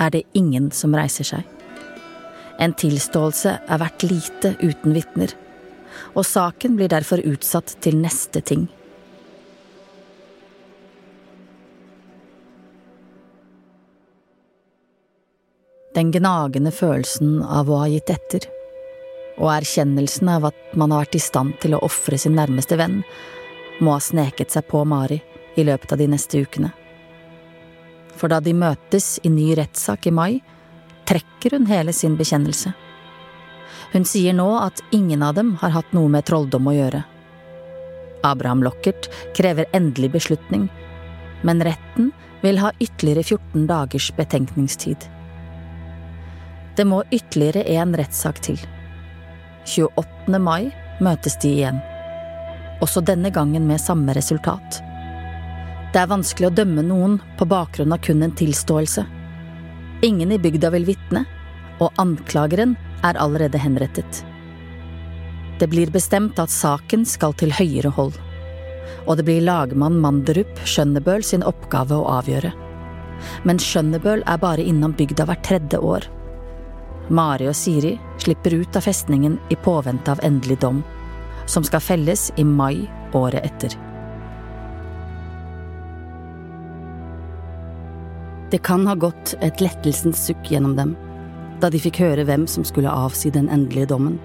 er 0.00 0.12
det 0.12 0.26
ingen 0.36 0.68
som 0.72 0.96
reiser 0.96 1.28
seg. 1.30 1.46
En 2.60 2.76
tilståelse 2.76 3.54
er 3.56 3.80
verdt 3.80 4.04
lite 4.04 4.52
uten 4.60 4.96
vitner, 4.96 5.32
og 6.12 6.28
saken 6.28 6.76
blir 6.76 6.92
derfor 6.92 7.24
utsatt 7.24 7.78
til 7.80 7.96
neste 8.04 8.44
ting. 8.44 8.68
Den 15.94 16.12
gnagende 16.14 16.70
følelsen 16.70 17.40
av 17.42 17.70
å 17.70 17.80
ha 17.80 17.86
gitt 17.90 18.12
etter, 18.14 18.44
og 19.40 19.48
erkjennelsen 19.56 20.28
av 20.30 20.44
at 20.52 20.76
man 20.78 20.92
har 20.94 21.02
vært 21.02 21.16
i 21.18 21.22
stand 21.24 21.56
til 21.62 21.74
å 21.74 21.80
ofre 21.82 22.18
sin 22.20 22.36
nærmeste 22.38 22.78
venn, 22.78 23.00
må 23.82 23.96
ha 23.96 24.04
sneket 24.04 24.54
seg 24.54 24.68
på 24.70 24.84
Mari 24.86 25.18
i 25.58 25.64
løpet 25.66 25.96
av 25.96 25.98
de 25.98 26.06
neste 26.12 26.44
ukene. 26.44 26.70
For 28.14 28.30
da 28.30 28.38
de 28.38 28.54
møtes 28.54 29.16
i 29.26 29.34
ny 29.34 29.50
rettssak 29.58 30.06
i 30.06 30.14
mai, 30.14 30.38
trekker 31.10 31.58
hun 31.58 31.66
hele 31.66 31.94
sin 31.96 32.14
bekjennelse. 32.20 32.70
Hun 33.90 34.06
sier 34.06 34.36
nå 34.36 34.46
at 34.60 34.84
ingen 34.94 35.24
av 35.26 35.34
dem 35.34 35.56
har 35.58 35.74
hatt 35.74 35.90
noe 35.96 36.06
med 36.12 36.28
trolldom 36.28 36.70
å 36.70 36.76
gjøre. 36.76 37.02
Abraham 38.22 38.62
Lockert 38.62 39.10
krever 39.34 39.66
endelig 39.74 40.14
beslutning, 40.20 40.68
men 41.42 41.64
retten 41.66 42.12
vil 42.44 42.60
ha 42.62 42.70
ytterligere 42.78 43.24
14 43.24 43.66
dagers 43.66 44.12
betenkningstid. 44.14 45.10
Det 46.80 46.86
må 46.88 47.02
ytterligere 47.12 47.60
én 47.68 47.90
rettssak 47.92 48.38
til. 48.40 48.56
28. 49.68 50.38
mai 50.40 50.70
møtes 51.04 51.34
de 51.42 51.50
igjen. 51.58 51.80
Også 52.80 53.02
denne 53.04 53.28
gangen 53.28 53.66
med 53.68 53.82
samme 53.82 54.14
resultat. 54.16 54.78
Det 55.92 56.00
er 56.00 56.08
vanskelig 56.08 56.46
å 56.48 56.54
dømme 56.56 56.80
noen 56.86 57.18
på 57.36 57.44
bakgrunn 57.50 57.92
av 57.92 58.00
kun 58.06 58.24
en 58.24 58.32
tilståelse. 58.32 59.04
Ingen 60.08 60.32
i 60.32 60.38
bygda 60.40 60.70
vil 60.72 60.86
vitne, 60.88 61.26
og 61.84 62.00
anklageren 62.00 62.72
er 63.04 63.18
allerede 63.20 63.60
henrettet. 63.60 64.22
Det 65.60 65.68
blir 65.68 65.92
bestemt 65.92 66.40
at 66.40 66.54
saken 66.54 67.04
skal 67.04 67.36
til 67.36 67.52
høyere 67.58 67.90
hold, 67.98 68.16
og 69.04 69.18
det 69.20 69.26
blir 69.28 69.44
lagmann 69.44 69.98
Manderup 70.00 70.64
Skjønnebøl 70.64 71.28
sin 71.28 71.44
oppgave 71.44 72.00
å 72.00 72.08
avgjøre. 72.22 72.54
Men 73.44 73.60
Skjønnebøl 73.60 74.24
er 74.24 74.40
bare 74.40 74.64
innom 74.64 74.96
bygda 74.96 75.28
hvert 75.28 75.44
tredje 75.44 75.82
år. 75.84 76.08
Mari 77.10 77.48
og 77.50 77.56
Siri 77.58 77.96
slipper 78.22 78.54
ut 78.54 78.76
av 78.78 78.86
festningen 78.86 79.38
i 79.50 79.58
påvente 79.58 80.12
av 80.12 80.22
endelig 80.22 80.60
dom, 80.62 80.82
som 81.50 81.66
skal 81.66 81.82
felles 81.82 82.28
i 82.38 82.44
mai 82.46 82.86
året 83.12 83.42
etter. 83.44 83.74
Det 88.50 88.58
kan 88.66 88.86
ha 88.86 88.96
gått 88.98 89.34
et 89.42 89.62
lettelsens 89.62 90.22
sukk 90.26 90.50
gjennom 90.50 90.74
dem 90.78 90.96
da 91.60 91.68
de 91.70 91.80
fikk 91.82 92.00
høre 92.00 92.24
hvem 92.24 92.46
som 92.48 92.64
skulle 92.64 92.88
avsi 92.88 93.30
den 93.34 93.50
endelige 93.52 93.90
dommen. 93.92 94.16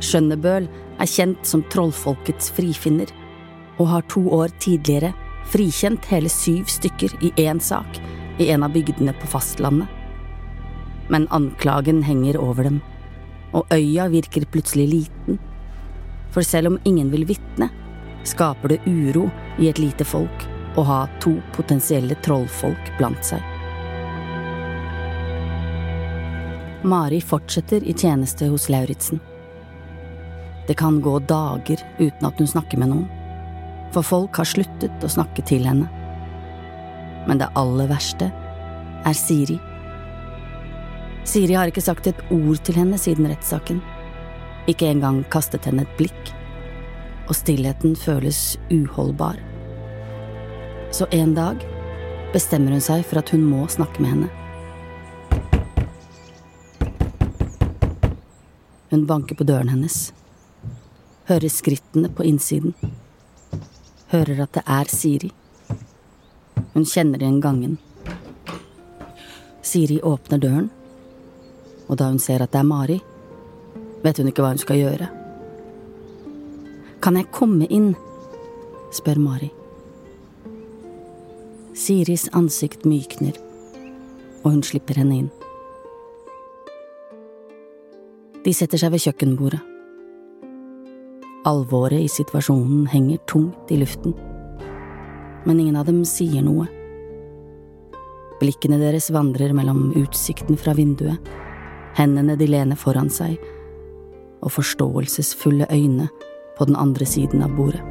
Skjønnebøl 0.00 0.66
er 1.02 1.10
kjent 1.10 1.44
som 1.46 1.62
trollfolkets 1.72 2.48
frifinner, 2.56 3.10
og 3.76 3.90
har 3.90 4.06
to 4.08 4.22
år 4.32 4.54
tidligere 4.62 5.12
frikjent 5.52 6.06
hele 6.08 6.30
syv 6.32 6.70
stykker 6.70 7.12
i 7.26 7.32
én 7.44 7.60
sak 7.60 8.00
i 8.40 8.48
en 8.54 8.64
av 8.64 8.72
bygdene 8.74 9.12
på 9.20 9.28
fastlandet. 9.34 9.90
Men 11.08 11.28
anklagen 11.30 12.02
henger 12.02 12.38
over 12.40 12.64
dem, 12.64 12.80
og 13.52 13.66
øya 13.72 14.08
virker 14.08 14.46
plutselig 14.50 14.88
liten. 14.88 15.38
For 16.32 16.42
selv 16.42 16.72
om 16.72 16.78
ingen 16.84 17.10
vil 17.12 17.26
vitne, 17.28 17.68
skaper 18.24 18.74
det 18.74 18.80
uro 18.86 19.28
i 19.58 19.68
et 19.68 19.78
lite 19.78 20.04
folk 20.04 20.46
å 20.76 20.82
ha 20.88 21.02
to 21.22 21.36
potensielle 21.54 22.16
trollfolk 22.24 22.94
blant 22.98 23.22
seg. 23.24 23.42
Mari 26.84 27.20
fortsetter 27.24 27.84
i 27.88 27.94
tjeneste 27.96 28.48
hos 28.50 28.68
Lauritzen. 28.68 29.20
Det 30.66 30.74
kan 30.74 31.00
gå 31.00 31.18
dager 31.28 31.80
uten 31.98 32.26
at 32.26 32.40
hun 32.40 32.48
snakker 32.48 32.80
med 32.80 32.90
noen, 32.92 33.06
for 33.92 34.04
folk 34.04 34.40
har 34.40 34.48
sluttet 34.48 35.04
å 35.04 35.12
snakke 35.12 35.44
til 35.48 35.64
henne. 35.68 35.88
Men 37.28 37.40
det 37.40 37.52
aller 37.56 37.88
verste 37.88 38.28
er 39.04 39.16
Siri. 39.16 39.56
Siri 41.24 41.56
har 41.56 41.70
ikke 41.70 41.82
sagt 41.84 42.06
et 42.06 42.20
ord 42.32 42.60
til 42.66 42.76
henne 42.76 42.98
siden 43.00 43.26
rettssaken, 43.30 43.80
ikke 44.68 44.90
engang 44.92 45.22
kastet 45.32 45.64
henne 45.64 45.86
et 45.86 45.96
blikk, 45.98 46.32
og 47.28 47.36
stillheten 47.38 47.96
føles 47.96 48.58
uholdbar. 48.68 49.40
Så 50.92 51.08
en 51.16 51.32
dag 51.34 51.64
bestemmer 52.34 52.76
hun 52.76 52.84
seg 52.84 53.06
for 53.08 53.22
at 53.22 53.32
hun 53.32 53.46
må 53.48 53.64
snakke 53.72 54.04
med 54.04 54.12
henne. 54.12 54.30
Hun 58.92 59.08
banker 59.08 59.34
på 59.34 59.48
døren 59.48 59.72
hennes. 59.72 60.12
Hører 61.26 61.50
skrittene 61.50 62.12
på 62.12 62.28
innsiden. 62.28 62.76
Hører 64.12 64.44
at 64.44 64.54
det 64.54 64.62
er 64.70 64.92
Siri. 64.92 65.32
Hun 66.76 66.84
kjenner 66.86 67.18
igjen 67.18 67.40
gangen. 67.42 67.78
Siri 69.64 69.98
åpner 70.04 70.38
døren, 70.38 70.70
og 71.88 71.98
da 72.00 72.08
hun 72.08 72.18
ser 72.22 72.42
at 72.42 72.52
det 72.54 72.60
er 72.62 72.68
Mari, 72.68 72.98
vet 74.04 74.18
hun 74.20 74.30
ikke 74.30 74.44
hva 74.44 74.54
hun 74.54 74.62
skal 74.62 74.80
gjøre. 74.80 75.10
Kan 77.04 77.18
jeg 77.20 77.32
komme 77.34 77.68
inn? 77.68 77.92
spør 78.94 79.18
Mari. 79.20 79.50
Siris 81.74 82.28
ansikt 82.32 82.86
mykner, 82.86 83.34
og 84.44 84.54
hun 84.54 84.62
slipper 84.62 85.00
henne 85.00 85.24
inn. 85.24 85.30
De 88.44 88.52
setter 88.54 88.78
seg 88.80 88.92
ved 88.94 89.02
kjøkkenbordet. 89.02 89.60
Alvoret 91.48 92.00
i 92.00 92.08
situasjonen 92.08 92.86
henger 92.92 93.20
tungt 93.28 93.72
i 93.74 93.80
luften, 93.80 94.14
men 95.44 95.58
ingen 95.60 95.76
av 95.76 95.88
dem 95.90 96.04
sier 96.08 96.44
noe. 96.44 96.70
Blikkene 98.40 98.78
deres 98.80 99.10
vandrer 99.12 99.52
mellom 99.56 99.90
utsikten 99.98 100.56
fra 100.60 100.72
vinduet, 100.76 101.20
hendene 101.94 102.36
de 102.38 102.48
lener 102.50 102.78
foran 102.78 103.10
seg, 103.10 103.38
og 104.44 104.52
forståelsesfulle 104.52 105.68
øyne 105.72 106.08
på 106.58 106.66
den 106.68 106.76
andre 106.76 107.06
siden 107.08 107.42
av 107.42 107.54
bordet. 107.56 107.82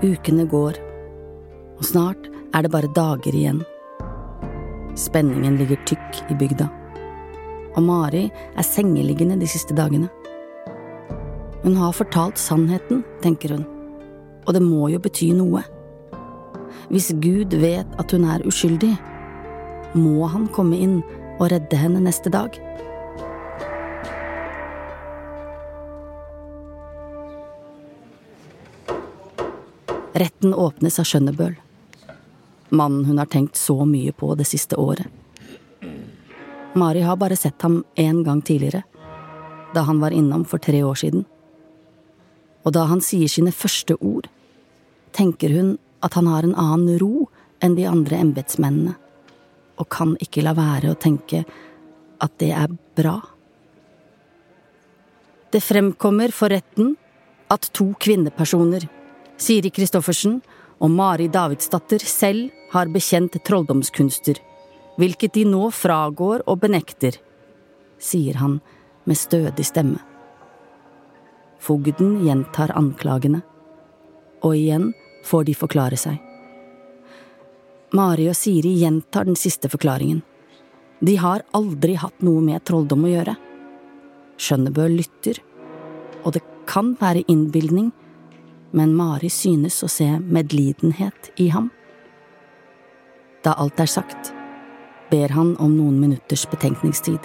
Ukene 0.00 0.46
går, 0.48 0.78
og 1.76 1.84
snart 1.84 2.30
er 2.56 2.64
det 2.64 2.72
bare 2.72 2.88
dager 2.96 3.36
igjen. 3.36 3.60
Spenningen 4.96 5.58
ligger 5.60 5.76
tykk 5.88 6.22
i 6.32 6.36
bygda, 6.40 6.70
og 7.76 7.84
Mari 7.84 8.24
er 8.30 8.66
sengeliggende 8.66 9.36
de 9.40 9.48
siste 9.48 9.76
dagene. 9.76 10.08
Hun 11.60 11.76
har 11.76 11.92
fortalt 11.92 12.40
sannheten, 12.40 13.04
tenker 13.20 13.52
hun, 13.52 13.66
og 14.48 14.56
det 14.56 14.64
må 14.64 14.88
jo 14.88 15.02
bety 15.04 15.34
noe. 15.36 15.60
Hvis 16.90 17.12
Gud 17.22 17.54
vet 17.54 17.86
at 18.02 18.10
hun 18.10 18.24
er 18.26 18.42
uskyldig, 18.42 18.96
må 19.94 20.26
han 20.26 20.48
komme 20.50 20.74
inn 20.74 20.96
og 21.38 21.46
redde 21.52 21.78
henne 21.78 22.00
neste 22.02 22.32
dag. 22.34 22.56
Retten 30.18 30.50
åpnes 30.50 30.98
av 30.98 31.06
Skjønnebøl, 31.06 31.54
mannen 32.74 33.06
hun 33.06 33.20
har 33.22 33.30
tenkt 33.30 33.56
så 33.56 33.76
mye 33.86 34.10
på 34.10 34.32
det 34.34 34.48
siste 34.50 34.74
året. 34.74 35.06
Mari 36.74 37.04
har 37.06 37.18
bare 37.18 37.38
sett 37.38 37.62
ham 37.62 37.84
én 37.94 38.24
gang 38.26 38.42
tidligere, 38.42 38.82
da 39.74 39.86
han 39.86 40.02
var 40.02 40.10
innom 40.10 40.42
for 40.44 40.58
tre 40.58 40.82
år 40.82 40.98
siden. 40.98 41.22
Og 42.66 42.74
da 42.74 42.88
han 42.90 43.00
sier 43.00 43.30
sine 43.30 43.54
første 43.54 43.94
ord, 44.02 44.26
tenker 45.14 45.54
hun 45.54 45.70
at 46.00 46.16
han 46.16 46.28
har 46.30 46.46
en 46.46 46.56
annen 46.56 46.98
ro 47.00 47.28
enn 47.60 47.76
de 47.76 47.86
andre 47.88 48.20
embetsmennene, 48.24 48.94
og 49.80 49.88
kan 49.92 50.16
ikke 50.20 50.44
la 50.44 50.54
være 50.56 50.92
å 50.92 50.98
tenke 51.00 51.44
at 52.20 52.32
det 52.40 52.50
er 52.56 52.72
bra. 52.96 53.18
Det 55.50 55.62
fremkommer 55.64 56.32
for 56.34 56.52
retten 56.52 56.94
at 57.50 57.70
to 57.74 57.90
kvinnepersoner, 58.00 58.86
Siri 59.40 59.72
Christoffersen 59.74 60.38
og 60.80 60.92
Mari 60.92 61.26
Davidsdatter, 61.32 62.02
selv 62.04 62.52
har 62.70 62.92
bekjent 62.92 63.40
trolldomskunster, 63.44 64.38
hvilket 65.00 65.34
de 65.34 65.46
nå 65.48 65.70
fragår 65.74 66.44
og 66.46 66.60
benekter, 66.62 67.16
sier 68.00 68.38
han 68.40 68.60
med 69.08 69.18
stødig 69.18 69.66
stemme. 69.66 69.98
Fogden 71.60 72.20
gjentar 72.24 72.72
anklagene, 72.78 73.42
og 74.40 74.56
igjen 74.56 74.92
får 75.26 75.44
de 75.48 75.54
forklare 75.54 75.98
seg. 76.00 76.18
Mari 77.96 78.28
og 78.30 78.36
Siri 78.38 78.76
gjentar 78.78 79.26
den 79.26 79.38
siste 79.38 79.68
forklaringen. 79.70 80.22
De 81.00 81.16
har 81.18 81.42
aldri 81.56 81.96
hatt 81.98 82.22
noe 82.22 82.42
med 82.44 82.62
trolldom 82.68 83.06
å 83.08 83.10
gjøre. 83.10 83.34
Skjønnebø 84.40 84.86
lytter, 84.92 85.40
og 86.24 86.36
det 86.36 86.44
kan 86.70 86.92
være 87.00 87.24
innbilning, 87.28 87.90
men 88.76 88.94
Mari 88.94 89.30
synes 89.32 89.80
å 89.82 89.88
se 89.90 90.06
medlidenhet 90.20 91.32
i 91.42 91.48
ham. 91.50 91.70
Da 93.42 93.56
alt 93.58 93.80
er 93.80 93.90
sagt, 93.90 94.32
ber 95.10 95.32
han 95.34 95.56
om 95.58 95.74
noen 95.74 95.98
minutters 96.00 96.44
betenkningstid. 96.50 97.24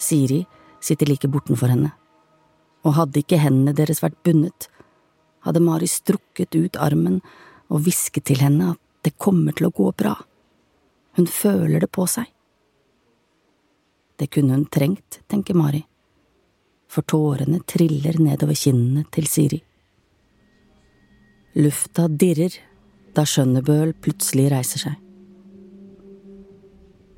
Siri 0.00 0.44
sitter 0.80 1.10
like 1.10 1.28
bortenfor 1.28 1.72
henne, 1.72 1.90
og 2.86 2.96
hadde 2.96 3.24
ikke 3.24 3.40
hendene 3.40 3.74
deres 3.76 4.04
vært 4.04 4.20
bundet, 4.24 4.68
hadde 5.46 5.62
Mari 5.64 5.88
strukket 5.88 6.54
ut 6.56 6.76
armen 6.76 7.20
og 7.70 7.84
hvisket 7.84 8.26
til 8.30 8.42
henne 8.42 8.74
at 8.74 8.80
det 9.06 9.16
kommer 9.16 9.56
til 9.56 9.70
å 9.70 9.74
gå 9.74 9.88
bra. 9.96 10.14
Hun 11.16 11.26
føler 11.26 11.80
det 11.80 11.90
på 11.92 12.06
seg. 12.10 12.28
Det 14.20 14.28
kunne 14.34 14.58
hun 14.58 14.66
trengt, 14.68 15.22
tenker 15.32 15.56
Mari, 15.56 15.80
for 16.90 17.06
tårene 17.08 17.62
triller 17.64 18.18
nedover 18.20 18.58
kinnene 18.58 19.06
til 19.14 19.28
Siri. 19.30 19.60
Lufta 21.56 22.06
dirrer 22.08 22.54
da 23.16 23.24
Skjønnebøl 23.26 23.94
plutselig 24.04 24.50
reiser 24.52 24.84
seg. 24.84 24.98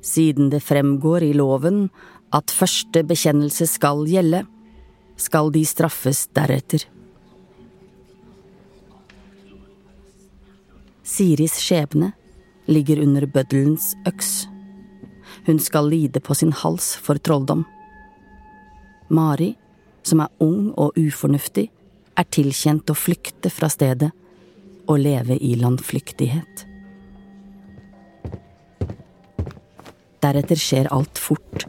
Siden 0.03 0.49
det 0.51 0.63
fremgår 0.63 1.23
i 1.27 1.35
loven 1.37 1.85
at 2.33 2.51
første 2.51 3.03
bekjennelse 3.07 3.67
skal 3.69 4.03
gjelde, 4.09 4.43
skal 5.19 5.51
de 5.53 5.61
straffes 5.67 6.25
deretter. 6.35 6.87
Siris 11.03 11.57
skjebne 11.59 12.13
ligger 12.65 13.01
under 13.03 13.25
bøddelens 13.27 13.93
øks. 14.07 14.47
Hun 15.45 15.59
skal 15.59 15.89
lide 15.91 16.19
på 16.23 16.35
sin 16.35 16.53
hals 16.55 16.93
for 16.95 17.19
trolldom. 17.19 17.65
Mari, 19.11 19.53
som 20.03 20.23
er 20.23 20.31
ung 20.43 20.71
og 20.79 20.95
ufornuftig, 20.99 21.67
er 22.15 22.29
tilkjent 22.31 22.89
å 22.89 22.95
flykte 22.95 23.51
fra 23.51 23.67
stedet 23.71 24.11
og 24.87 24.99
leve 25.01 25.35
i 25.35 25.55
landflyktighet. 25.59 26.65
Deretter 30.23 30.59
skjer 30.59 30.87
alt 30.95 31.19
fort. 31.19 31.67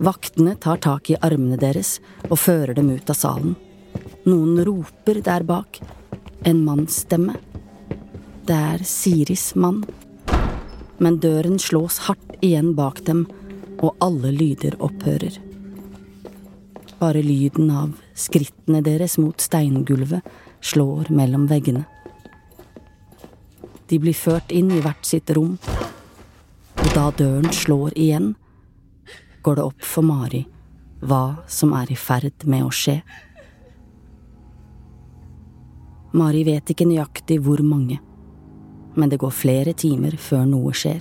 Vaktene 0.00 0.54
tar 0.54 0.78
tak 0.80 1.10
i 1.10 1.18
armene 1.18 1.58
deres 1.60 1.98
og 2.28 2.38
fører 2.38 2.76
dem 2.78 2.92
ut 2.94 3.10
av 3.10 3.18
salen. 3.18 3.56
Noen 4.28 4.62
roper 4.64 5.18
der 5.24 5.42
bak. 5.48 5.80
En 6.46 6.62
mannsstemme. 6.64 7.34
Det 8.46 8.56
er 8.56 8.84
Siris 8.84 9.54
mann. 9.54 9.84
Men 10.98 11.18
døren 11.20 11.58
slås 11.58 11.98
hardt 12.06 12.36
igjen 12.40 12.74
bak 12.76 13.02
dem, 13.04 13.26
og 13.80 13.96
alle 14.00 14.32
lyder 14.32 14.76
opphører. 14.80 15.38
Bare 17.00 17.22
lyden 17.24 17.70
av 17.72 17.94
skrittene 18.14 18.82
deres 18.84 19.16
mot 19.20 19.40
steingulvet 19.40 20.26
slår 20.60 21.08
mellom 21.14 21.46
veggene. 21.48 21.86
De 23.88 23.98
blir 23.98 24.14
ført 24.14 24.52
inn 24.52 24.70
i 24.72 24.82
hvert 24.84 25.06
sitt 25.06 25.30
rom, 25.36 25.56
og 26.80 26.90
da 26.94 27.08
døren 27.16 27.48
slår 27.52 27.96
igjen, 27.96 28.34
går 29.42 29.56
det 29.56 29.68
opp 29.70 29.84
for 29.84 30.04
Mari 30.04 30.44
hva 31.00 31.40
som 31.48 31.72
er 31.72 31.88
i 31.92 31.96
ferd 31.96 32.44
med 32.44 32.66
å 32.66 32.70
skje. 32.74 32.98
Mari 36.12 36.44
vet 36.44 36.72
ikke 36.74 36.88
nøyaktig 36.90 37.40
hvor 37.40 37.62
mange 37.64 38.00
men 38.94 39.10
det 39.10 39.20
går 39.22 39.32
flere 39.34 39.74
timer 39.76 40.16
før 40.18 40.46
noe 40.50 40.74
skjer. 40.76 41.00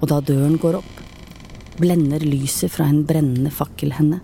Og 0.00 0.10
da 0.10 0.20
døren 0.20 0.58
går 0.60 0.78
opp, 0.80 1.02
blender 1.78 2.22
lyset 2.26 2.72
fra 2.72 2.86
en 2.90 3.02
brennende 3.06 3.50
fakkel 3.54 3.94
henne. 3.96 4.20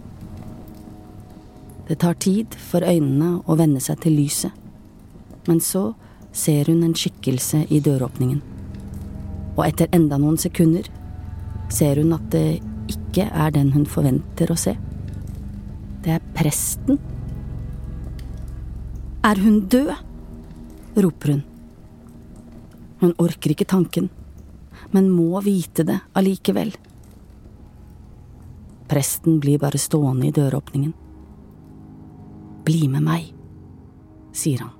Det 1.89 1.99
tar 2.03 2.19
tid 2.23 2.55
for 2.71 2.87
øynene 2.87 3.41
å 3.51 3.57
venne 3.59 3.83
seg 3.83 3.99
til 4.05 4.15
lyset, 4.21 4.55
men 5.49 5.59
så 5.65 5.91
ser 6.33 6.71
hun 6.71 6.85
en 6.87 6.95
skikkelse 6.95 7.65
i 7.75 7.81
døråpningen. 7.83 8.43
Og 9.57 9.65
etter 9.67 9.91
enda 9.97 10.19
noen 10.21 10.39
sekunder 10.39 10.87
ser 11.73 11.99
hun 11.99 12.15
at 12.15 12.29
det 12.35 12.61
ikke 12.91 13.27
er 13.27 13.51
den 13.55 13.73
hun 13.75 13.87
forventer 13.91 14.51
å 14.53 14.59
se. 14.59 14.77
Det 16.05 16.15
er 16.17 16.31
presten. 16.37 17.01
Er 19.27 19.43
hun 19.43 19.65
død? 19.69 19.93
roper 21.01 21.35
hun. 21.35 21.43
Hun 23.01 23.15
orker 23.17 23.55
ikke 23.55 23.65
tanken, 23.65 24.11
men 24.93 25.09
må 25.09 25.41
vite 25.45 25.87
det 25.89 25.99
allikevel. 26.13 26.75
Presten 28.91 29.39
blir 29.41 29.61
bare 29.63 29.79
stående 29.81 30.29
i 30.29 30.35
døråpningen. 30.35 30.93
Bli 32.67 32.89
med 32.93 33.07
meg, 33.07 33.31
sier 34.37 34.67
han. 34.67 34.75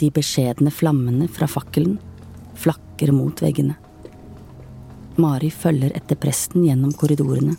De 0.00 0.08
beskjedne 0.16 0.72
flammene 0.72 1.28
fra 1.28 1.44
fakkelen 1.50 1.98
flakker 2.56 3.12
mot 3.12 3.42
veggene. 3.44 3.76
Mari 5.20 5.50
følger 5.52 5.92
etter 5.98 6.16
presten 6.16 6.64
gjennom 6.64 6.94
korridorene, 6.96 7.58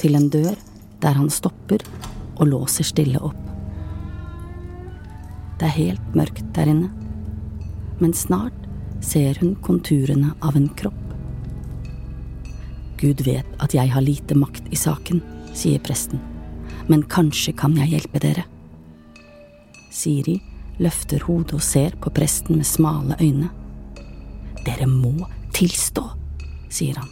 til 0.00 0.16
en 0.16 0.30
dør 0.32 0.56
der 1.04 1.20
han 1.20 1.28
stopper 1.28 1.84
og 2.38 2.48
låser 2.48 2.88
stille 2.88 3.20
opp. 3.20 3.36
Det 5.60 5.68
er 5.68 5.76
helt 5.76 6.16
mørkt 6.16 6.46
der 6.56 6.72
inne 6.72 7.09
men 8.00 8.14
snart 8.16 8.66
ser 9.04 9.38
hun 9.40 9.54
konturene 9.64 10.32
av 10.40 10.56
en 10.56 10.68
kropp. 10.80 10.96
Gud 13.00 13.22
vet 13.24 13.48
at 13.64 13.74
jeg 13.76 13.92
har 13.92 14.04
lite 14.04 14.36
makt 14.36 14.66
i 14.72 14.76
saken, 14.76 15.22
sier 15.56 15.80
presten, 15.84 16.20
men 16.88 17.06
kanskje 17.08 17.54
kan 17.56 17.76
jeg 17.78 17.94
hjelpe 17.94 18.20
dere. 18.20 18.44
Siri 19.90 20.36
løfter 20.80 21.24
hodet 21.28 21.56
og 21.56 21.64
ser 21.64 21.96
på 22.00 22.12
presten 22.14 22.60
med 22.60 22.68
smale 22.68 23.16
øyne. 23.20 23.48
Dere 24.66 24.88
må 24.88 25.14
tilstå, 25.56 26.04
sier 26.72 27.00
han. 27.00 27.08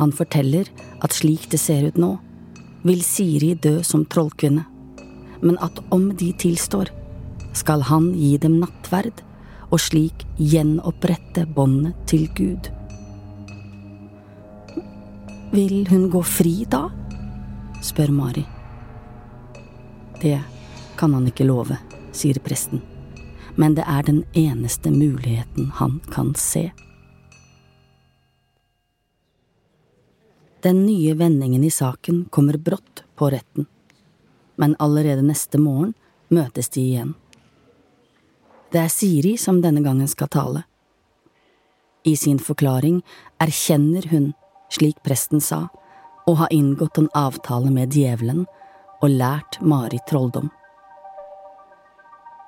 Han 0.00 0.12
forteller 0.16 0.68
at 1.04 1.12
slik 1.14 1.50
det 1.52 1.60
ser 1.60 1.84
ut 1.88 2.00
nå, 2.00 2.14
vil 2.82 3.04
Siri 3.06 3.52
dø 3.54 3.80
som 3.86 4.06
trollkvinne, 4.08 4.64
men 5.42 5.60
at 5.62 5.78
om 5.94 6.08
de 6.16 6.32
tilstår, 6.38 6.90
skal 7.52 7.84
han 7.88 8.12
gi 8.16 8.36
dem 8.40 8.58
nattverd 8.60 9.22
og 9.72 9.80
slik 9.80 10.24
gjenopprette 10.36 11.46
båndet 11.48 11.96
til 12.08 12.28
Gud. 12.36 12.68
Vil 15.52 15.84
hun 15.88 16.08
gå 16.12 16.22
fri 16.24 16.62
da? 16.68 16.86
spør 17.82 18.12
Mari. 18.14 18.44
Det 20.22 20.38
kan 20.96 21.14
han 21.16 21.26
ikke 21.28 21.48
love, 21.48 21.76
sier 22.14 22.38
presten, 22.44 22.80
men 23.56 23.74
det 23.76 23.84
er 23.88 24.06
den 24.06 24.22
eneste 24.38 24.92
muligheten 24.94 25.72
han 25.80 25.98
kan 26.12 26.32
se. 26.38 26.70
Den 30.62 30.84
nye 30.86 31.16
vendingen 31.18 31.64
i 31.64 31.72
saken 31.74 32.26
kommer 32.30 32.56
brått 32.56 33.02
på 33.18 33.32
retten, 33.34 33.66
men 34.56 34.76
allerede 34.78 35.24
neste 35.26 35.58
morgen 35.58 35.96
møtes 36.30 36.70
de 36.70 36.84
igjen. 36.86 37.16
Det 38.72 38.80
er 38.80 38.88
Siri 38.88 39.34
som 39.36 39.60
denne 39.60 39.82
gangen 39.84 40.08
skal 40.08 40.30
tale. 40.32 40.62
I 42.08 42.16
sin 42.16 42.38
forklaring 42.40 43.02
erkjenner 43.42 44.08
hun, 44.08 44.32
slik 44.72 45.02
presten 45.04 45.44
sa, 45.44 45.66
å 46.26 46.34
ha 46.40 46.48
inngått 46.50 46.98
en 46.98 47.10
avtale 47.18 47.70
med 47.74 47.92
djevelen 47.92 48.46
og 49.02 49.12
lært 49.12 49.60
Mari 49.60 50.00
trolldom. 50.08 50.48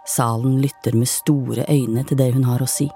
Salen 0.08 0.58
lytter 0.62 0.96
med 0.96 1.12
store 1.12 1.68
øyne 1.68 2.04
til 2.08 2.20
det 2.20 2.32
hun 2.34 2.48
har 2.48 2.64
å 2.64 2.68
si. 2.72 2.88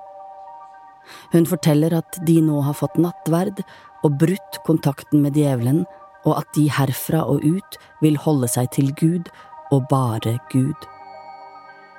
Hun 1.32 1.44
forteller 1.48 2.00
at 2.00 2.18
de 2.24 2.40
nå 2.44 2.62
har 2.64 2.76
fått 2.76 2.96
nattverd 3.00 3.60
og 4.04 4.18
brutt 4.20 4.60
kontakten 4.64 5.24
med 5.24 5.36
djevelen, 5.36 5.84
og 6.24 6.40
at 6.40 6.48
de 6.56 6.68
herfra 6.72 7.26
og 7.28 7.44
ut 7.44 7.78
vil 8.02 8.18
holde 8.20 8.48
seg 8.50 8.72
til 8.72 8.92
Gud 8.96 9.28
og 9.72 9.84
bare 9.92 10.38
Gud. 10.52 10.88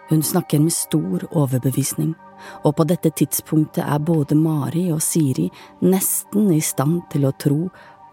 Hun 0.10 0.24
snakker 0.24 0.60
med 0.60 0.74
stor 0.74 1.28
overbevisning, 1.32 2.16
og 2.66 2.76
på 2.76 2.86
dette 2.90 3.12
tidspunktet 3.14 3.84
er 3.84 4.00
både 4.02 4.36
Mari 4.36 4.88
og 4.94 5.04
Siri 5.06 5.50
nesten 5.86 6.50
i 6.56 6.62
stand 6.66 7.04
til 7.12 7.28
å 7.30 7.36
tro 7.38 7.68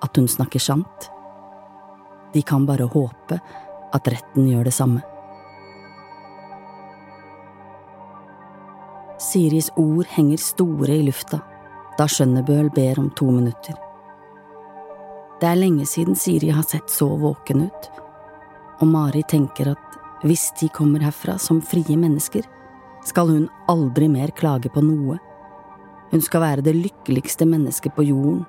at 0.05 0.19
hun 0.19 0.29
snakker 0.29 0.61
sant. 0.61 1.09
De 2.35 2.43
kan 2.45 2.67
bare 2.69 2.89
håpe 2.93 3.39
at 3.97 4.11
retten 4.13 4.51
gjør 4.51 4.69
det 4.69 4.75
samme. 4.77 5.01
Siris 9.17 9.71
ord 9.81 10.05
henger 10.13 10.37
store 10.37 10.99
i 10.99 11.05
lufta 11.07 11.41
da 11.97 12.05
Skjønnebøl 12.05 12.69
ber 12.77 13.01
om 13.01 13.09
to 13.17 13.31
minutter. 13.33 13.79
Det 15.41 15.49
er 15.49 15.57
lenge 15.57 15.87
siden 15.89 16.17
Siri 16.17 16.53
har 16.53 16.65
sett 16.69 16.93
så 16.93 17.09
våken 17.21 17.65
ut, 17.71 17.89
og 18.81 18.89
Mari 18.93 19.25
tenker 19.29 19.73
at 19.73 19.86
hvis 20.25 20.51
de 20.61 20.69
kommer 20.73 21.05
herfra 21.05 21.37
som 21.39 21.61
frie 21.61 21.97
mennesker, 21.97 22.47
skal 23.05 23.31
hun 23.31 23.49
aldri 23.69 24.09
mer 24.09 24.33
klage 24.37 24.71
på 24.73 24.83
noe. 24.83 25.19
Hun 26.11 26.23
skal 26.23 26.43
være 26.43 26.65
det 26.67 26.77
lykkeligste 26.77 27.47
mennesket 27.49 27.95
på 27.97 28.07
jorden. 28.07 28.45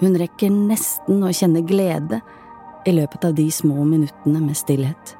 Hun 0.00 0.16
rekker 0.18 0.52
nesten 0.52 1.22
å 1.22 1.32
kjenne 1.32 1.62
glede 1.68 2.20
i 2.88 2.94
løpet 2.96 3.24
av 3.28 3.34
de 3.36 3.46
små 3.52 3.84
minuttene 3.84 4.40
med 4.42 4.56
stillhet. 4.56 5.14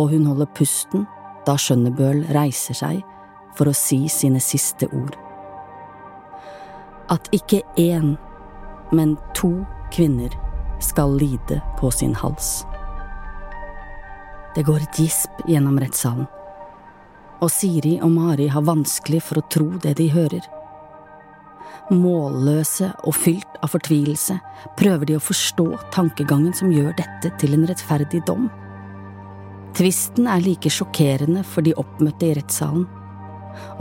Og 0.00 0.10
hun 0.14 0.26
holder 0.26 0.50
pusten 0.56 1.04
da 1.46 1.56
Skjønnebøl 1.60 2.24
reiser 2.34 2.76
seg 2.76 3.02
for 3.54 3.70
å 3.70 3.76
si 3.76 4.06
sine 4.10 4.40
siste 4.42 4.88
ord. 4.90 5.14
At 7.12 7.28
ikke 7.36 7.60
én, 7.78 8.14
men 8.96 9.18
to 9.36 9.52
kvinner 9.94 10.32
skal 10.82 11.14
lide 11.20 11.60
på 11.78 11.92
sin 11.92 12.16
hals. 12.16 12.64
Det 14.54 14.62
går 14.62 14.84
et 14.84 14.98
gisp 14.98 15.40
gjennom 15.50 15.78
rettssalen, 15.82 16.26
og 17.42 17.50
Siri 17.50 17.96
og 17.98 18.12
Mari 18.14 18.46
har 18.54 18.62
vanskelig 18.62 19.24
for 19.26 19.40
å 19.40 19.48
tro 19.50 19.66
det 19.82 19.96
de 19.98 20.06
hører. 20.14 20.44
Målløse 21.90 22.92
og 23.04 23.16
fylt 23.18 23.58
av 23.60 23.72
fortvilelse 23.74 24.38
prøver 24.78 25.10
de 25.10 25.16
å 25.18 25.22
forstå 25.22 25.66
tankegangen 25.92 26.54
som 26.56 26.70
gjør 26.72 26.94
dette 26.96 27.32
til 27.42 27.56
en 27.56 27.66
rettferdig 27.68 28.22
dom. 28.28 28.46
Tvisten 29.74 30.28
er 30.30 30.44
like 30.44 30.70
sjokkerende 30.70 31.42
for 31.42 31.66
de 31.66 31.74
oppmøtte 31.80 32.30
i 32.30 32.36
rettssalen, 32.38 32.86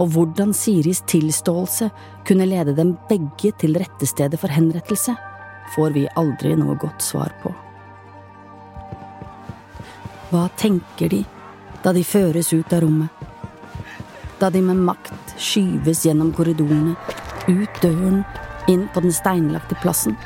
og 0.01 0.09
hvordan 0.15 0.55
Siris 0.57 1.03
tilståelse 1.09 1.91
kunne 2.27 2.49
lede 2.49 2.73
dem 2.77 2.95
begge 3.09 3.53
til 3.61 3.77
rettestedet 3.77 4.41
for 4.41 4.49
henrettelse, 4.53 5.13
får 5.77 5.93
vi 5.95 6.09
aldri 6.19 6.57
noe 6.57 6.75
godt 6.81 7.05
svar 7.05 7.33
på. 7.45 7.53
Hva 10.33 10.47
tenker 10.57 11.11
de 11.13 11.19
da 11.83 11.91
de 11.93 12.01
føres 12.01 12.47
ut 12.57 12.71
av 12.73 12.79
rommet? 12.81 13.11
Da 14.41 14.47
de 14.49 14.63
med 14.65 14.79
makt 14.81 15.35
skyves 15.37 16.01
gjennom 16.07 16.31
korridorene, 16.33 16.95
ut 17.45 17.77
døren, 17.83 18.23
inn 18.65 18.87
på 18.95 19.03
den 19.05 19.13
steinlagte 19.13 19.77
plassen? 19.83 20.17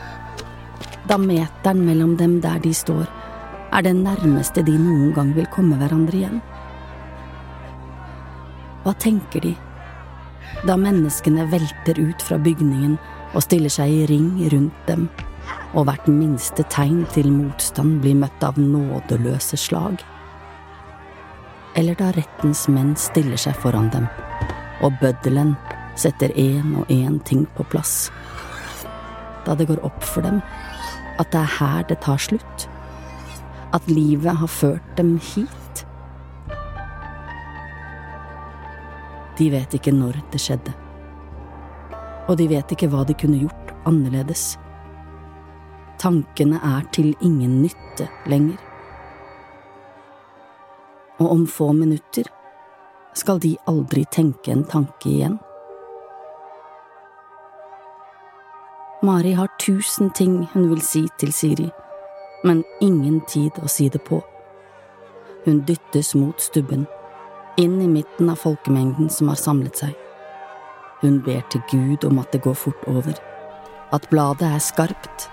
Da 1.11 1.19
meteren 1.19 1.83
mellom 1.83 2.15
dem 2.15 2.39
der 2.39 2.63
de 2.63 2.71
står, 2.71 3.03
er 3.75 3.83
det 3.83 3.97
nærmeste 3.99 4.63
de 4.63 4.79
noen 4.79 5.11
gang 5.11 5.35
vil 5.35 5.51
komme 5.51 5.75
hverandre 5.75 6.21
igjen? 6.21 6.41
Hva 8.85 8.95
tenker 8.95 9.43
de 9.43 9.57
da 10.63 10.79
menneskene 10.79 11.51
velter 11.51 11.99
ut 11.99 12.23
fra 12.23 12.39
bygningen 12.39 12.95
og 13.33 13.43
stiller 13.43 13.75
seg 13.75 13.91
i 13.91 14.05
ring 14.07 14.37
rundt 14.55 14.85
dem? 14.87 15.09
Og 15.77 15.85
hvert 15.85 16.07
minste 16.09 16.65
tegn 16.73 17.03
til 17.13 17.29
motstand 17.29 17.99
blir 18.01 18.17
møtt 18.17 18.41
av 18.45 18.57
nådeløse 18.57 19.59
slag. 19.61 20.01
Eller 21.77 21.97
da 21.99 22.09
rettens 22.15 22.65
menn 22.73 22.95
stiller 22.97 23.37
seg 23.37 23.57
foran 23.61 23.91
dem, 23.93 24.07
og 24.81 24.97
bøddelen 25.01 25.53
setter 25.97 26.33
én 26.33 26.73
og 26.79 26.89
én 26.89 27.19
ting 27.29 27.45
på 27.53 27.65
plass. 27.69 28.09
Da 29.45 29.53
det 29.53 29.69
går 29.69 29.83
opp 29.85 30.01
for 30.01 30.25
dem 30.25 30.41
at 31.21 31.29
det 31.33 31.43
er 31.43 31.55
her 31.59 31.85
det 31.89 32.01
tar 32.01 32.21
slutt, 32.21 32.67
at 33.73 33.85
livet 33.89 34.41
har 34.41 34.49
ført 34.49 34.97
dem 34.97 35.17
hit. 35.21 35.85
De 39.37 39.51
vet 39.53 39.73
ikke 39.77 39.93
når 39.93 40.23
det 40.33 40.41
skjedde, 40.41 40.73
og 42.25 42.37
de 42.41 42.49
vet 42.49 42.73
ikke 42.73 42.89
hva 42.89 43.05
de 43.05 43.13
kunne 43.13 43.45
gjort 43.45 43.75
annerledes. 43.85 44.55
Tankene 45.97 46.59
er 46.61 46.85
til 46.93 47.15
ingen 47.21 47.61
nytte 47.63 48.05
lenger. 48.29 48.57
Og 51.17 51.31
om 51.31 51.47
få 51.49 51.71
minutter 51.73 52.29
skal 53.17 53.39
de 53.41 53.55
aldri 53.65 54.03
tenke 54.13 54.53
en 54.53 54.63
tanke 54.69 55.09
igjen. 55.09 55.39
Mari 59.01 59.31
har 59.37 59.49
tusen 59.61 60.09
ting 60.09 60.43
hun 60.53 60.69
vil 60.69 60.81
si 60.81 61.03
til 61.17 61.33
Siri, 61.33 61.67
men 62.43 62.63
ingen 62.81 63.21
tid 63.29 63.57
å 63.61 63.69
si 63.69 63.89
det 63.93 64.03
på. 64.05 64.19
Hun 65.45 65.63
dyttes 65.65 66.13
mot 66.17 66.41
stubben, 66.41 66.85
inn 67.57 67.79
i 67.81 67.89
midten 67.89 68.29
av 68.29 68.41
folkemengden 68.41 69.09
som 69.13 69.29
har 69.31 69.39
samlet 69.41 69.81
seg. 69.81 69.93
Hun 71.01 71.21
ber 71.25 71.41
til 71.49 71.61
Gud 71.71 72.05
om 72.09 72.21
at 72.21 72.33
det 72.33 72.41
går 72.45 72.57
fort 72.57 72.85
over, 72.89 73.17
at 73.93 74.09
bladet 74.09 74.49
er 74.49 74.61
skarpt, 74.61 75.29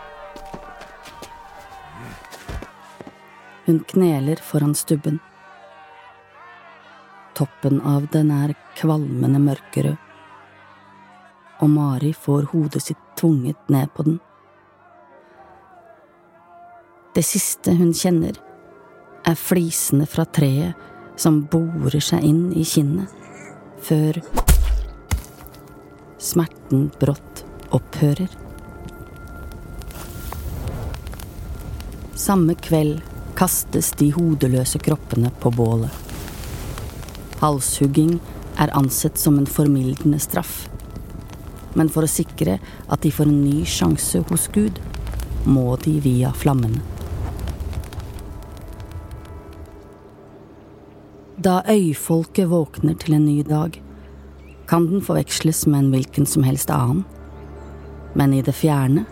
Hun 3.66 3.80
kneler 3.88 4.36
foran 4.36 4.74
stubben. 4.74 5.18
Toppen 7.34 7.80
av 7.80 8.06
den 8.12 8.30
er 8.30 8.52
kvalmende 8.76 9.40
mørkerød, 9.40 9.96
og 11.64 11.70
Mari 11.70 12.12
får 12.12 12.50
hodet 12.52 12.82
sitt 12.84 13.00
tvunget 13.16 13.70
ned 13.72 13.88
på 13.96 14.04
den. 14.06 14.18
Det 17.14 17.24
siste 17.24 17.72
hun 17.78 17.94
kjenner, 17.96 18.36
er 19.24 19.38
flisene 19.38 20.04
fra 20.06 20.26
treet 20.28 20.76
som 21.16 21.40
borer 21.48 22.02
seg 22.04 22.26
inn 22.26 22.50
i 22.52 22.66
kinnet, 22.68 23.08
før 23.80 24.20
smerten 26.20 26.90
brått 27.00 27.44
opphører. 27.74 28.28
Samme 32.14 32.54
kveld 32.60 33.13
kastes 33.38 33.92
de 33.98 34.10
hodeløse 34.14 34.78
kroppene 34.82 35.30
på 35.42 35.52
bålet. 35.54 35.90
Halshugging 37.42 38.18
er 38.60 38.72
ansett 38.78 39.18
som 39.18 39.38
en 39.38 39.50
formildende 39.50 40.20
straff. 40.22 40.68
Men 41.74 41.90
for 41.90 42.06
å 42.06 42.10
sikre 42.10 42.60
at 42.86 43.02
de 43.02 43.10
får 43.12 43.30
en 43.30 43.40
ny 43.42 43.64
sjanse 43.66 44.22
hos 44.30 44.46
Gud, 44.54 44.78
må 45.44 45.74
de 45.82 45.98
via 46.00 46.30
flammene. 46.32 46.80
Da 51.44 51.58
øyfolket 51.68 52.48
våkner 52.48 52.94
til 52.96 53.18
en 53.18 53.26
ny 53.26 53.42
dag, 53.44 53.74
kan 54.70 54.86
den 54.88 55.02
forveksles 55.04 55.66
med 55.66 55.82
en 55.82 55.90
hvilken 55.92 56.26
som 56.26 56.46
helst 56.46 56.70
annen. 56.72 57.02
Men 58.14 58.32
i 58.32 58.40
det 58.46 58.54
fjerne, 58.56 59.04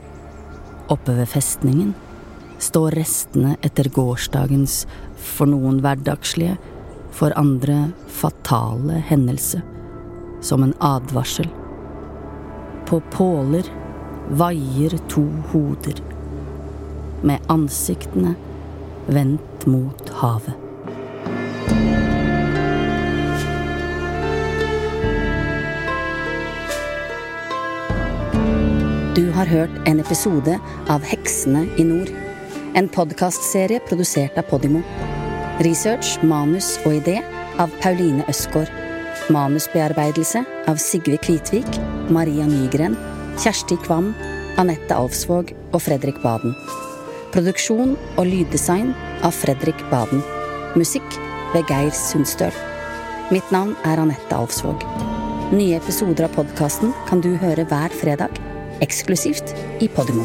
oppe 0.89 1.13
ved 1.19 1.29
festningen, 1.29 1.93
står 2.63 2.91
restene 2.91 3.57
etter 3.67 3.89
gårsdagens 3.91 4.85
for 5.19 5.51
noen 5.51 5.81
hverdagslige, 5.83 6.57
for 7.13 7.35
andre 7.37 7.91
fatale 8.09 9.03
hendelse, 9.09 9.61
som 10.41 10.63
en 10.63 10.75
advarsel. 10.81 11.51
På 12.87 13.03
påler 13.13 13.67
vaier 14.31 14.97
to 15.11 15.27
hoder, 15.53 15.99
med 17.23 17.53
ansiktene 17.53 18.37
vendt 19.07 19.67
mot 19.67 20.15
havet. 20.23 20.55
Du 29.13 29.29
har 29.35 29.47
hørt 29.47 29.89
en 29.89 30.01
episode 30.01 30.59
av 30.89 31.05
Heksene 31.05 31.67
i 31.77 31.85
nord. 31.85 32.32
En 32.75 32.89
podkastserie 32.89 33.81
produsert 33.85 34.39
av 34.41 34.47
Podimo. 34.49 34.81
Research, 35.61 36.15
manus 36.25 36.79
og 36.87 36.95
idé 37.03 37.19
av 37.61 37.73
Pauline 37.83 38.25
Østgaard. 38.33 38.71
Manusbearbeidelse 39.33 40.41
av 40.71 40.81
Sigve 40.81 41.19
Kvitvik, 41.21 41.69
Maria 42.09 42.47
Nygren, 42.49 42.97
Kjersti 43.43 43.77
Kvam, 43.85 44.15
Anette 44.61 44.97
Alfsvåg 44.97 45.53
og 45.75 45.83
Fredrik 45.85 46.23
Baden. 46.25 46.57
Produksjon 47.37 47.93
og 48.17 48.25
lyddesign 48.31 48.95
av 49.21 49.37
Fredrik 49.37 49.85
Baden. 49.93 50.25
Musikk 50.73 51.19
ved 51.53 51.69
Geir 51.69 51.93
Sundstøl. 51.97 52.57
Mitt 53.33 53.53
navn 53.53 53.77
er 53.85 54.01
Anette 54.01 54.39
Alfsvåg. 54.39 54.89
Nye 55.53 55.77
episoder 55.77 56.25
av 56.31 56.41
podkasten 56.41 56.97
kan 57.11 57.21
du 57.21 57.35
høre 57.37 57.69
hver 57.69 57.93
fredag, 58.01 58.41
eksklusivt 58.81 59.53
i 59.85 59.93
Podimo. 59.93 60.25